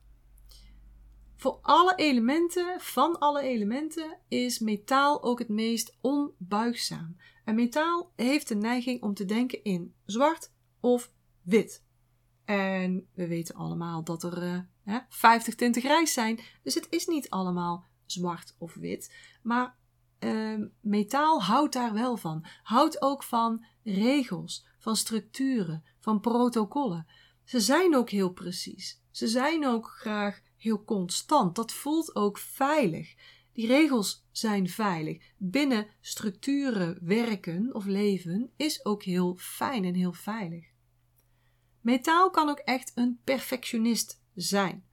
Voor 1.41 1.59
alle 1.63 1.95
elementen, 1.95 2.81
van 2.81 3.19
alle 3.19 3.43
elementen, 3.43 4.19
is 4.29 4.59
metaal 4.59 5.23
ook 5.23 5.39
het 5.39 5.49
meest 5.49 5.97
onbuigzaam. 6.01 7.17
En 7.45 7.55
metaal 7.55 8.13
heeft 8.17 8.49
de 8.49 8.55
neiging 8.55 9.03
om 9.03 9.15
te 9.15 9.25
denken 9.25 9.65
in 9.65 9.95
zwart 10.05 10.53
of 10.81 11.13
wit. 11.43 11.85
En 12.45 13.09
we 13.15 13.27
weten 13.27 13.55
allemaal 13.55 14.05
dat 14.05 14.23
er 14.23 14.65
uh, 14.85 14.97
50 15.09 15.55
tinten 15.55 15.83
grijs 15.83 16.13
zijn. 16.13 16.41
Dus 16.63 16.75
het 16.75 16.87
is 16.91 17.07
niet 17.07 17.31
allemaal 17.31 17.85
zwart 18.07 18.55
of 18.59 18.75
wit. 18.75 19.15
Maar 19.43 19.77
uh, 20.19 20.65
metaal 20.81 21.43
houdt 21.43 21.73
daar 21.73 21.93
wel 21.93 22.17
van. 22.17 22.45
Houdt 22.63 23.03
ook 23.03 23.23
van 23.23 23.65
regels, 23.83 24.67
van 24.79 24.97
structuren, 24.97 25.85
van 25.99 26.21
protocollen. 26.21 27.07
Ze 27.45 27.61
zijn 27.61 27.97
ook 27.97 28.11
heel 28.11 28.33
precies. 28.33 29.03
Ze 29.11 29.29
zijn 29.29 29.67
ook 29.67 29.89
graag 29.89 30.41
heel 30.61 30.85
constant. 30.85 31.55
Dat 31.55 31.73
voelt 31.73 32.17
ook 32.17 32.39
veilig. 32.39 33.15
Die 33.53 33.67
regels 33.67 34.27
zijn 34.31 34.69
veilig. 34.69 35.33
Binnen 35.37 35.87
structuren 36.01 36.99
werken 37.03 37.75
of 37.75 37.85
leven 37.85 38.51
is 38.57 38.85
ook 38.85 39.03
heel 39.03 39.37
fijn 39.39 39.85
en 39.85 39.95
heel 39.95 40.13
veilig. 40.13 40.67
Metaal 41.81 42.31
kan 42.31 42.49
ook 42.49 42.59
echt 42.59 42.93
een 42.95 43.21
perfectionist 43.25 44.23
zijn. 44.35 44.85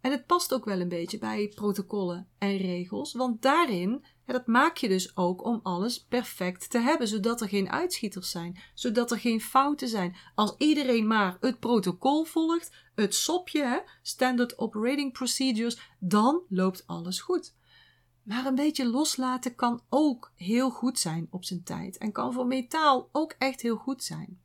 En 0.00 0.10
het 0.10 0.26
past 0.26 0.54
ook 0.54 0.64
wel 0.64 0.80
een 0.80 0.88
beetje 0.88 1.18
bij 1.18 1.48
protocollen 1.54 2.28
en 2.38 2.56
regels, 2.56 3.12
want 3.12 3.42
daarin, 3.42 4.04
dat 4.32 4.46
maak 4.46 4.76
je 4.76 4.88
dus 4.88 5.16
ook 5.16 5.44
om 5.44 5.60
alles 5.62 6.04
perfect 6.04 6.70
te 6.70 6.78
hebben, 6.78 7.08
zodat 7.08 7.40
er 7.40 7.48
geen 7.48 7.70
uitschieters 7.70 8.30
zijn, 8.30 8.58
zodat 8.74 9.10
er 9.10 9.18
geen 9.18 9.40
fouten 9.40 9.88
zijn. 9.88 10.16
Als 10.34 10.54
iedereen 10.58 11.06
maar 11.06 11.36
het 11.40 11.60
protocol 11.60 12.24
volgt, 12.24 12.72
het 12.94 13.14
sopje, 13.14 13.84
Standard 14.02 14.58
Operating 14.58 15.12
Procedures, 15.12 15.80
dan 15.98 16.42
loopt 16.48 16.86
alles 16.86 17.20
goed. 17.20 17.54
Maar 18.22 18.46
een 18.46 18.54
beetje 18.54 18.86
loslaten 18.86 19.54
kan 19.54 19.82
ook 19.88 20.32
heel 20.36 20.70
goed 20.70 20.98
zijn 20.98 21.26
op 21.30 21.44
zijn 21.44 21.62
tijd 21.62 21.98
en 21.98 22.12
kan 22.12 22.32
voor 22.32 22.46
metaal 22.46 23.08
ook 23.12 23.34
echt 23.38 23.60
heel 23.60 23.76
goed 23.76 24.04
zijn. 24.04 24.40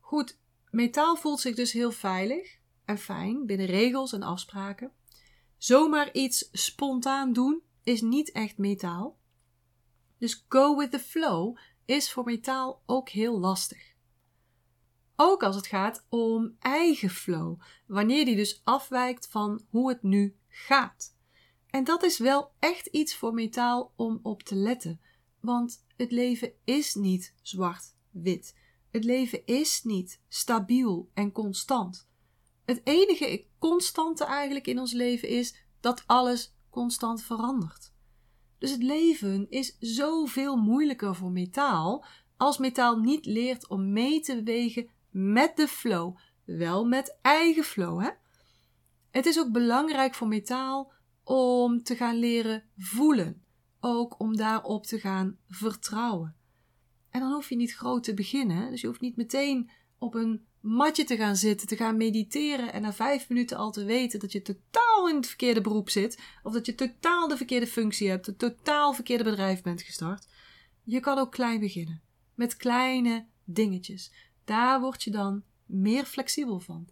Goed, 0.00 0.38
metaal 0.70 1.16
voelt 1.16 1.40
zich 1.40 1.54
dus 1.54 1.72
heel 1.72 1.92
veilig 1.92 2.58
en 2.84 2.98
fijn 2.98 3.46
binnen 3.46 3.66
regels 3.66 4.12
en 4.12 4.22
afspraken. 4.22 4.92
Zomaar 5.58 6.12
iets 6.12 6.48
spontaan 6.52 7.32
doen 7.32 7.62
is 7.90 8.00
niet 8.00 8.32
echt 8.32 8.58
metaal. 8.58 9.18
Dus 10.18 10.44
go 10.48 10.76
with 10.76 10.90
the 10.90 10.98
flow 10.98 11.56
is 11.84 12.12
voor 12.12 12.24
metaal 12.24 12.82
ook 12.86 13.08
heel 13.08 13.38
lastig. 13.38 13.94
Ook 15.16 15.42
als 15.42 15.56
het 15.56 15.66
gaat 15.66 16.06
om 16.08 16.56
eigen 16.58 17.10
flow, 17.10 17.60
wanneer 17.86 18.24
die 18.24 18.36
dus 18.36 18.60
afwijkt 18.64 19.28
van 19.28 19.64
hoe 19.68 19.88
het 19.88 20.02
nu 20.02 20.36
gaat. 20.48 21.16
En 21.66 21.84
dat 21.84 22.02
is 22.02 22.18
wel 22.18 22.52
echt 22.58 22.86
iets 22.86 23.16
voor 23.16 23.34
metaal 23.34 23.92
om 23.96 24.20
op 24.22 24.42
te 24.42 24.54
letten, 24.54 25.00
want 25.40 25.84
het 25.96 26.10
leven 26.10 26.52
is 26.64 26.94
niet 26.94 27.34
zwart-wit. 27.42 28.56
Het 28.90 29.04
leven 29.04 29.46
is 29.46 29.82
niet 29.82 30.20
stabiel 30.28 31.10
en 31.14 31.32
constant. 31.32 32.08
Het 32.64 32.80
enige 32.84 33.44
constante 33.58 34.24
eigenlijk 34.24 34.66
in 34.66 34.78
ons 34.78 34.92
leven 34.92 35.28
is 35.28 35.54
dat 35.80 36.02
alles 36.06 36.54
constant 36.70 37.22
verandert. 37.22 37.92
Dus 38.58 38.70
het 38.70 38.82
leven 38.82 39.50
is 39.50 39.76
zoveel 39.78 40.56
moeilijker 40.56 41.14
voor 41.14 41.30
metaal 41.30 42.04
als 42.36 42.58
metaal 42.58 42.98
niet 42.98 43.26
leert 43.26 43.68
om 43.68 43.92
mee 43.92 44.20
te 44.20 44.42
bewegen 44.42 44.88
met 45.10 45.56
de 45.56 45.68
flow, 45.68 46.16
wel 46.44 46.84
met 46.84 47.18
eigen 47.22 47.64
flow. 47.64 48.02
Hè? 48.02 48.10
Het 49.10 49.26
is 49.26 49.38
ook 49.38 49.52
belangrijk 49.52 50.14
voor 50.14 50.28
metaal 50.28 50.92
om 51.24 51.82
te 51.82 51.96
gaan 51.96 52.16
leren 52.16 52.64
voelen, 52.76 53.42
ook 53.80 54.20
om 54.20 54.36
daarop 54.36 54.86
te 54.86 54.98
gaan 54.98 55.38
vertrouwen. 55.48 56.36
En 57.10 57.20
dan 57.20 57.32
hoef 57.32 57.48
je 57.48 57.56
niet 57.56 57.74
groot 57.74 58.04
te 58.04 58.14
beginnen, 58.14 58.70
dus 58.70 58.80
je 58.80 58.86
hoeft 58.86 59.00
niet 59.00 59.16
meteen 59.16 59.70
op 59.98 60.14
een 60.14 60.46
matje 60.60 61.04
te 61.04 61.16
gaan 61.16 61.36
zitten, 61.36 61.66
te 61.68 61.76
gaan 61.76 61.96
mediteren 61.96 62.72
en 62.72 62.82
na 62.82 62.92
vijf 62.92 63.28
minuten 63.28 63.56
al 63.56 63.70
te 63.70 63.84
weten 63.84 64.20
dat 64.20 64.32
je 64.32 64.42
totaal 64.42 64.89
in 65.08 65.16
het 65.16 65.26
verkeerde 65.26 65.60
beroep 65.60 65.90
zit, 65.90 66.22
of 66.42 66.52
dat 66.52 66.66
je 66.66 66.74
totaal 66.74 67.28
de 67.28 67.36
verkeerde 67.36 67.66
functie 67.66 68.08
hebt, 68.08 68.26
het 68.26 68.38
totaal 68.38 68.92
verkeerde 68.92 69.24
bedrijf 69.24 69.62
bent 69.62 69.82
gestart. 69.82 70.26
Je 70.84 71.00
kan 71.00 71.18
ook 71.18 71.32
klein 71.32 71.60
beginnen, 71.60 72.02
met 72.34 72.56
kleine 72.56 73.26
dingetjes. 73.44 74.12
Daar 74.44 74.80
word 74.80 75.02
je 75.02 75.10
dan 75.10 75.42
meer 75.66 76.04
flexibel 76.04 76.60
van. 76.60 76.88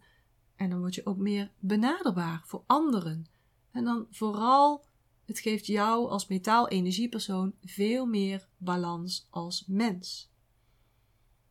En 0.55 0.69
dan 0.69 0.79
word 0.79 0.95
je 0.95 1.05
ook 1.05 1.17
meer 1.17 1.51
benaderbaar 1.59 2.41
voor 2.45 2.63
anderen. 2.65 3.27
En 3.71 3.83
dan 3.83 4.07
vooral, 4.11 4.85
het 5.25 5.39
geeft 5.39 5.65
jou 5.65 6.09
als 6.09 6.27
metaal-energiepersoon 6.27 7.53
veel 7.63 8.05
meer 8.05 8.47
balans 8.57 9.27
als 9.29 9.63
mens. 9.67 10.29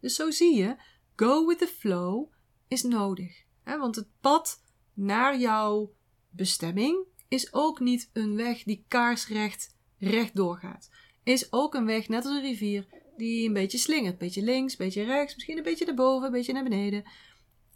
Dus 0.00 0.14
zo 0.14 0.30
zie 0.30 0.56
je 0.56 0.76
go 1.16 1.46
with 1.46 1.58
the 1.58 1.66
flow 1.66 2.30
is 2.68 2.82
nodig. 2.82 3.44
Hè? 3.62 3.78
Want 3.78 3.96
het 3.96 4.08
pad 4.20 4.62
naar 4.94 5.38
jouw 5.38 5.92
bestemming 6.38 7.06
is 7.28 7.52
ook 7.52 7.80
niet 7.80 8.10
een 8.12 8.36
weg 8.36 8.62
die 8.62 8.84
kaarsrecht 8.88 9.76
recht 9.98 10.36
doorgaat. 10.36 10.90
Is 11.22 11.52
ook 11.52 11.74
een 11.74 11.84
weg, 11.84 12.08
net 12.08 12.24
als 12.24 12.34
een 12.34 12.42
rivier, 12.42 12.86
die 13.16 13.46
een 13.46 13.52
beetje 13.52 13.78
slingert. 13.78 14.18
Beetje 14.18 14.42
links, 14.42 14.72
een 14.72 14.84
beetje 14.84 15.04
rechts, 15.04 15.34
misschien 15.34 15.56
een 15.56 15.62
beetje 15.62 15.86
naar 15.86 15.94
boven, 15.94 16.26
een 16.26 16.32
beetje 16.32 16.52
naar 16.52 16.62
beneden. 16.62 17.04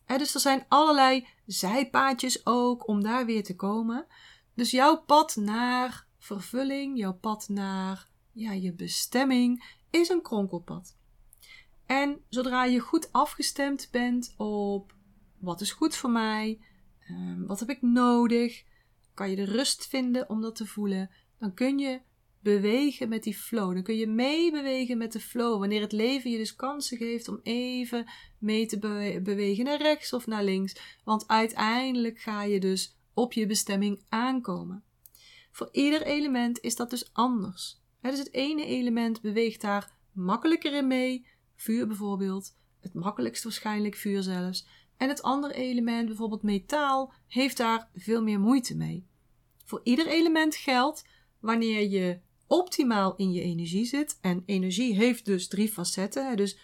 Dus 0.07 0.35
er 0.35 0.41
zijn 0.41 0.65
allerlei 0.69 1.27
zijpaadjes 1.47 2.47
ook 2.47 2.89
om 2.89 3.03
daar 3.03 3.27
weer 3.27 3.45
te 3.45 3.57
komen. 3.57 4.07
Dus 4.55 4.71
jouw 4.71 5.03
pad 5.03 5.37
naar 5.37 6.07
vervulling, 6.19 6.99
jouw 6.99 7.15
pad 7.15 7.49
naar 7.49 8.09
ja, 8.33 8.53
je 8.53 8.73
bestemming, 8.73 9.77
is 9.91 10.09
een 10.09 10.23
kronkelpad. 10.23 10.97
En 11.87 12.21
zodra 12.29 12.65
je 12.65 12.79
goed 12.79 13.13
afgestemd 13.13 13.89
bent 13.91 14.35
op 14.37 14.95
wat 15.39 15.61
is 15.61 15.73
goed 15.73 15.97
voor 15.97 16.11
mij, 16.11 16.61
um, 17.11 17.47
wat 17.47 17.61
heb 17.61 17.71
ik 17.71 17.83
nodig, 17.83 18.65
kan 19.15 19.31
je 19.31 19.37
de 19.37 19.45
rust 19.45 19.87
vinden 19.87 20.29
om 20.29 20.41
dat 20.41 20.57
te 20.57 20.67
voelen, 20.67 21.11
dan 21.39 21.55
kun 21.55 21.79
je 21.79 22.01
bewegen 22.43 23.09
met 23.09 23.23
die 23.23 23.37
flow. 23.37 23.75
Dan 23.75 23.83
kun 23.83 23.97
je 23.97 24.07
meebewegen 24.07 24.99
met 24.99 25.13
de 25.13 25.21
flow. 25.21 25.59
Wanneer 25.59 25.81
het 25.81 25.93
leven 25.93 26.31
je 26.31 26.39
dus 26.39 26.55
kansen 26.55 26.97
geeft 26.97 27.29
om 27.29 27.41
even 27.43 28.07
mee 28.39 28.67
te 28.67 28.79
bewegen 29.23 29.65
naar 29.65 29.83
rechts 29.83 30.13
of 30.13 30.27
naar 30.27 30.45
links. 30.45 31.01
Want 31.05 31.29
uiteindelijk 31.29 32.19
ga 32.19 32.43
je 32.43 32.61
dus 32.61 32.97
op 33.15 33.33
je 33.33 33.47
bestemming 33.47 34.05
aankomen. 34.09 34.85
Voor 35.51 35.69
ieder 35.73 36.03
element 36.03 36.61
is 36.61 36.77
dat 36.77 36.91
dus 36.91 37.13
anders. 37.13 37.81
dus 38.01 38.19
het 38.19 38.33
ene 38.33 38.67
element 38.67 39.21
beweegt 39.21 39.61
daar 39.61 39.93
makkelijker 40.13 40.75
in 40.75 40.87
mee, 40.87 41.27
vuur 41.57 41.87
bijvoorbeeld, 41.87 42.57
het 42.81 42.95
makkelijkst 42.95 43.45
waarschijnlijk 43.45 43.95
vuur 43.95 44.23
zelfs. 44.23 44.67
En 44.97 45.09
het 45.09 45.23
andere 45.23 45.55
element, 45.55 46.07
bijvoorbeeld 46.07 46.43
metaal, 46.43 47.13
heeft 47.27 47.57
daar 47.57 47.89
veel 47.95 48.23
meer 48.23 48.41
moeite 48.41 48.77
mee. 48.77 49.07
Voor 49.65 49.81
ieder 49.85 50.07
element 50.07 50.57
geldt 50.57 51.05
wanneer 51.41 51.89
je 51.89 52.21
optimaal 52.47 53.17
in 53.17 53.33
je 53.33 53.41
energie 53.41 53.85
zit. 53.85 54.19
En 54.21 54.43
energie 54.47 54.95
heeft 54.95 55.25
dus 55.25 55.49
drie 55.49 55.73
facetten. 55.73 56.37
Dus 56.37 56.59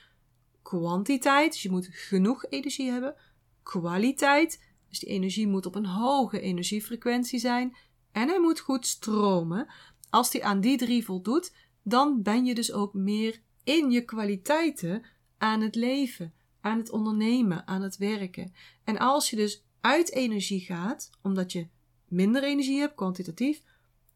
kwantiteit, 0.63 1.53
dus 1.53 1.63
je 1.63 1.71
moet 1.71 1.89
genoeg 1.91 2.45
energie 2.49 2.91
hebben. 2.91 3.15
Kwaliteit, 3.63 4.65
dus 4.89 4.99
die 4.99 5.09
energie 5.09 5.47
moet 5.47 5.67
op 5.67 5.75
een 5.75 5.87
hoge 5.87 6.41
energiefrequentie 6.41 7.39
zijn. 7.39 7.77
En 8.13 8.29
hij 8.29 8.41
moet 8.41 8.61
goed 8.61 8.87
stromen. 8.87 9.67
Als 10.11 10.31
die 10.31 10.45
aan 10.45 10.61
die 10.61 10.77
drie 10.77 11.05
voldoet, 11.05 11.53
dan 11.83 12.23
ben 12.23 12.45
je 12.45 12.55
dus 12.55 12.73
ook 12.73 12.95
meer 12.95 13.41
in 13.65 13.91
je 13.91 14.05
kwaliteiten 14.05 15.05
aan 15.39 15.61
het 15.61 15.75
leven, 15.75 16.35
aan 16.61 16.79
het 16.79 16.91
ondernemen, 16.91 17.67
aan 17.67 17.83
het 17.83 17.97
werken. 17.97 18.53
En 18.85 18.99
als 18.99 19.31
je 19.31 19.37
dus 19.37 19.65
uit 19.81 20.13
energie 20.13 20.61
gaat, 20.61 21.11
omdat 21.23 21.53
je 21.53 21.67
minder 22.09 22.43
energie 22.43 22.79
hebt, 22.79 22.95
kwantitatief, 22.95 23.63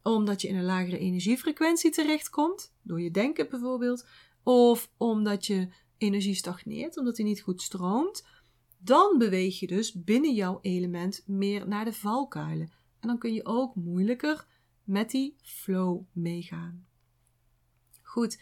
omdat 0.01 0.41
je 0.41 0.47
in 0.47 0.55
een 0.55 0.63
lagere 0.63 0.97
energiefrequentie 0.97 1.91
terechtkomt, 1.91 2.73
door 2.81 3.01
je 3.01 3.11
denken 3.11 3.49
bijvoorbeeld, 3.49 4.07
of 4.43 4.91
omdat 4.97 5.45
je 5.45 5.67
energie 5.97 6.35
stagneert, 6.35 6.97
omdat 6.97 7.15
die 7.15 7.25
niet 7.25 7.41
goed 7.41 7.61
stroomt, 7.61 8.25
dan 8.77 9.17
beweeg 9.17 9.59
je 9.59 9.67
dus 9.67 9.93
binnen 9.93 10.33
jouw 10.33 10.59
element 10.61 11.23
meer 11.25 11.67
naar 11.67 11.85
de 11.85 11.93
valkuilen. 11.93 12.71
En 12.99 13.07
dan 13.07 13.17
kun 13.17 13.33
je 13.33 13.45
ook 13.45 13.75
moeilijker 13.75 14.45
met 14.83 15.09
die 15.09 15.35
flow 15.41 16.01
meegaan. 16.11 16.85
Goed, 18.01 18.39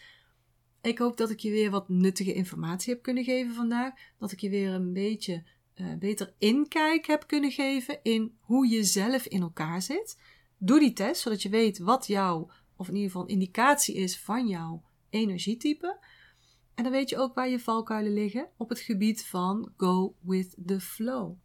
ik 0.82 0.98
hoop 0.98 1.16
dat 1.16 1.30
ik 1.30 1.40
je 1.40 1.50
weer 1.50 1.70
wat 1.70 1.88
nuttige 1.88 2.32
informatie 2.32 2.92
heb 2.92 3.02
kunnen 3.02 3.24
geven 3.24 3.54
vandaag. 3.54 3.92
Dat 4.18 4.32
ik 4.32 4.40
je 4.40 4.50
weer 4.50 4.72
een 4.72 4.92
beetje 4.92 5.42
uh, 5.74 5.94
beter 5.98 6.34
inkijk 6.38 7.06
heb 7.06 7.26
kunnen 7.26 7.50
geven 7.50 7.98
in 8.02 8.36
hoe 8.40 8.68
je 8.68 8.84
zelf 8.84 9.26
in 9.26 9.42
elkaar 9.42 9.82
zit. 9.82 10.18
Doe 10.58 10.78
die 10.78 10.92
test, 10.92 11.22
zodat 11.22 11.42
je 11.42 11.48
weet 11.48 11.78
wat 11.78 12.06
jouw, 12.06 12.50
of 12.76 12.88
in 12.88 12.94
ieder 12.94 13.10
geval 13.10 13.22
een 13.22 13.34
indicatie 13.34 13.94
is 13.94 14.18
van 14.18 14.48
jouw 14.48 14.82
energietype. 15.10 15.98
En 16.74 16.82
dan 16.82 16.92
weet 16.92 17.08
je 17.08 17.18
ook 17.18 17.34
waar 17.34 17.48
je 17.48 17.60
valkuilen 17.60 18.12
liggen 18.12 18.48
op 18.56 18.68
het 18.68 18.80
gebied 18.80 19.24
van 19.24 19.72
go 19.76 20.14
with 20.20 20.56
the 20.66 20.80
flow. 20.80 21.36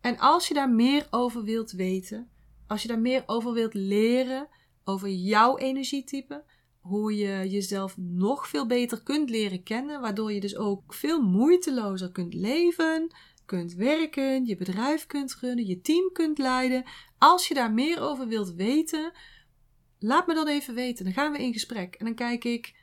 En 0.00 0.18
als 0.18 0.48
je 0.48 0.54
daar 0.54 0.70
meer 0.70 1.06
over 1.10 1.44
wilt 1.44 1.70
weten, 1.70 2.30
als 2.66 2.82
je 2.82 2.88
daar 2.88 3.00
meer 3.00 3.22
over 3.26 3.52
wilt 3.52 3.74
leren, 3.74 4.48
over 4.84 5.08
jouw 5.08 5.58
energietype, 5.58 6.44
hoe 6.80 7.16
je 7.16 7.48
jezelf 7.48 7.96
nog 7.96 8.48
veel 8.48 8.66
beter 8.66 9.02
kunt 9.02 9.30
leren 9.30 9.62
kennen, 9.62 10.00
waardoor 10.00 10.32
je 10.32 10.40
dus 10.40 10.56
ook 10.56 10.94
veel 10.94 11.22
moeitelozer 11.22 12.12
kunt 12.12 12.34
leven, 12.34 13.14
kunt 13.44 13.74
werken, 13.74 14.46
je 14.46 14.56
bedrijf 14.56 15.06
kunt 15.06 15.34
runnen, 15.34 15.66
je 15.66 15.80
team 15.80 16.12
kunt 16.12 16.38
leiden. 16.38 16.84
Als 17.18 17.48
je 17.48 17.54
daar 17.54 17.72
meer 17.72 18.00
over 18.00 18.28
wilt 18.28 18.54
weten, 18.54 19.12
laat 19.98 20.26
me 20.26 20.34
dan 20.34 20.48
even 20.48 20.74
weten. 20.74 21.04
Dan 21.04 21.14
gaan 21.14 21.32
we 21.32 21.38
in 21.38 21.52
gesprek 21.52 21.94
en 21.94 22.04
dan 22.04 22.14
kijk 22.14 22.44
ik 22.44 22.74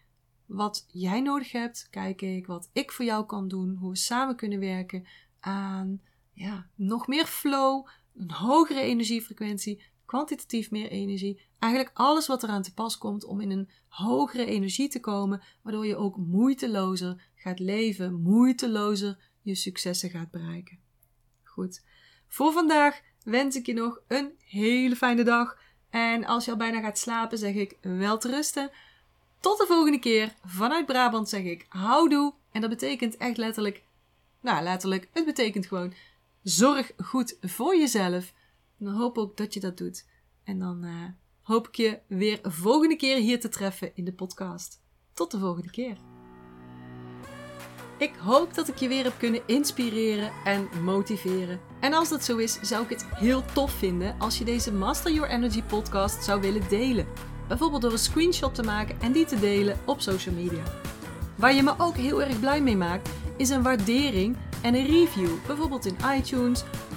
wat 0.46 0.86
jij 0.92 1.22
nodig 1.22 1.52
hebt. 1.52 1.88
Kijk 1.90 2.22
ik 2.22 2.48
wat 2.48 2.70
ik 2.74 2.92
voor 2.92 3.06
jou 3.06 3.26
kan 3.26 3.48
doen, 3.48 3.76
hoe 3.80 3.90
we 3.90 3.98
samen 3.98 4.36
kunnen 4.36 4.60
werken 4.60 5.08
aan 5.40 6.02
ja, 6.34 6.70
nog 6.76 7.08
meer 7.08 7.26
flow, 7.26 7.88
een 8.16 8.32
hogere 8.32 8.80
energiefrequentie, 8.80 9.84
kwantitatief 10.08 10.72
meer 10.72 10.89
energie. 10.89 11.41
Eigenlijk 11.60 11.98
alles 11.98 12.28
wat 12.28 12.43
eraan 12.43 12.62
te 12.62 12.74
pas 12.74 12.98
komt 12.98 13.24
om 13.24 13.41
in 13.41 13.52
een 13.52 13.70
hogere 13.88 14.46
energie 14.46 14.89
te 14.89 15.00
komen, 15.00 15.41
waardoor 15.62 15.86
je 15.86 15.96
ook 15.96 16.17
moeitelozer 16.17 17.24
gaat 17.36 17.60
leven, 17.60 18.13
moeitelozer 18.13 19.17
je 19.41 19.56
successen 19.56 20.10
gaat 20.10 20.32
bereiken. 20.32 20.80
Goed, 21.43 21.82
voor 22.28 22.52
vandaag 22.52 23.02
wens 23.24 23.56
ik 23.56 23.65
je 23.65 23.74
nog 23.74 24.00
een 24.08 24.32
hele 24.46 24.96
fijne 24.96 25.24
dag. 25.24 25.58
En 25.89 26.26
als 26.26 26.46
je 26.46 26.52
al 26.52 26.58
bijna 26.58 26.82
gaat 26.82 26.98
slapen, 26.98 27.38
zeg 27.38 27.54
ik 27.54 27.78
wel 27.82 28.17
te 28.17 28.30
rusten. 28.30 28.72
Tot 29.39 29.58
de 29.58 29.65
volgende 29.65 30.00
keer. 30.00 30.34
Vanuit 30.46 30.86
Brabant 30.86 31.30
zeg 31.30 31.43
ik 31.43 31.65
houdoe. 31.70 32.34
En 32.52 32.62
dat 32.62 32.70
betekent 32.70 33.17
echt 33.17 33.38
letterlijk, 33.38 33.84
nou 34.41 34.63
letterlijk, 34.63 35.10
het 35.13 35.26
betekent 35.26 35.65
gewoon 35.65 35.93
zorg 36.43 36.91
goed 36.98 37.38
voor 37.41 37.78
jezelf. 37.78 38.34
Dan 38.78 38.94
hoop 38.94 39.18
ook 39.18 39.38
dat 39.38 39.54
je 39.54 39.60
dat 39.60 39.78
doet. 39.78 40.06
En 40.44 40.60
dan 40.60 40.86
uh, 40.86 41.06
hoop 41.42 41.68
ik 41.68 41.76
je 41.76 42.00
weer 42.08 42.40
volgende 42.44 42.96
keer 42.96 43.18
hier 43.18 43.40
te 43.40 43.50
treffen 43.50 43.96
in 43.96 44.06
de 44.06 44.13
podcast. 44.13 44.82
Tot 45.13 45.32
de 45.32 45.40
volgende 45.40 45.70
keer. 45.70 45.98
Ik 47.98 48.16
hoop 48.16 48.54
dat 48.54 48.68
ik 48.68 48.76
je 48.76 48.88
weer 48.88 49.04
heb 49.04 49.18
kunnen 49.18 49.42
inspireren 49.46 50.32
en 50.44 50.68
motiveren. 50.84 51.60
En 51.80 51.94
als 51.94 52.10
dat 52.10 52.24
zo 52.24 52.38
is, 52.38 52.60
zou 52.62 52.84
ik 52.84 52.90
het 52.90 53.06
heel 53.06 53.44
tof 53.54 53.72
vinden 53.72 54.20
als 54.20 54.38
je 54.38 54.46
deze 54.46 54.74
Master 54.74 55.12
Your 55.12 55.30
Energy 55.30 55.63
podcast 55.63 56.24
zou 56.24 56.42
willen 56.42 56.70
delen. 56.70 57.08
Bijvoorbeeld 57.48 57.82
door 57.82 57.92
een 57.92 57.98
screenshot 57.98 58.56
te 58.56 58.63
maken 58.63 59.02
en 59.02 59.12
die 59.12 59.26
te 59.26 59.40
delen 59.40 59.80
op 59.86 60.02
social 60.02 60.36
media. 60.36 60.63
Waar 61.36 61.54
je 61.54 61.63
me 61.63 61.74
ook 61.78 61.96
heel 61.96 62.22
erg 62.22 62.40
blij 62.40 62.62
mee 62.62 62.78
maakt, 62.78 63.10
is 63.38 63.50
een 63.50 63.63
waardering 63.63 64.38
en 64.62 64.76
een 64.76 64.86
review. 64.86 65.30
Bijvoorbeeld 65.48 65.86
in 65.86 65.98
iTunes, 66.18 66.63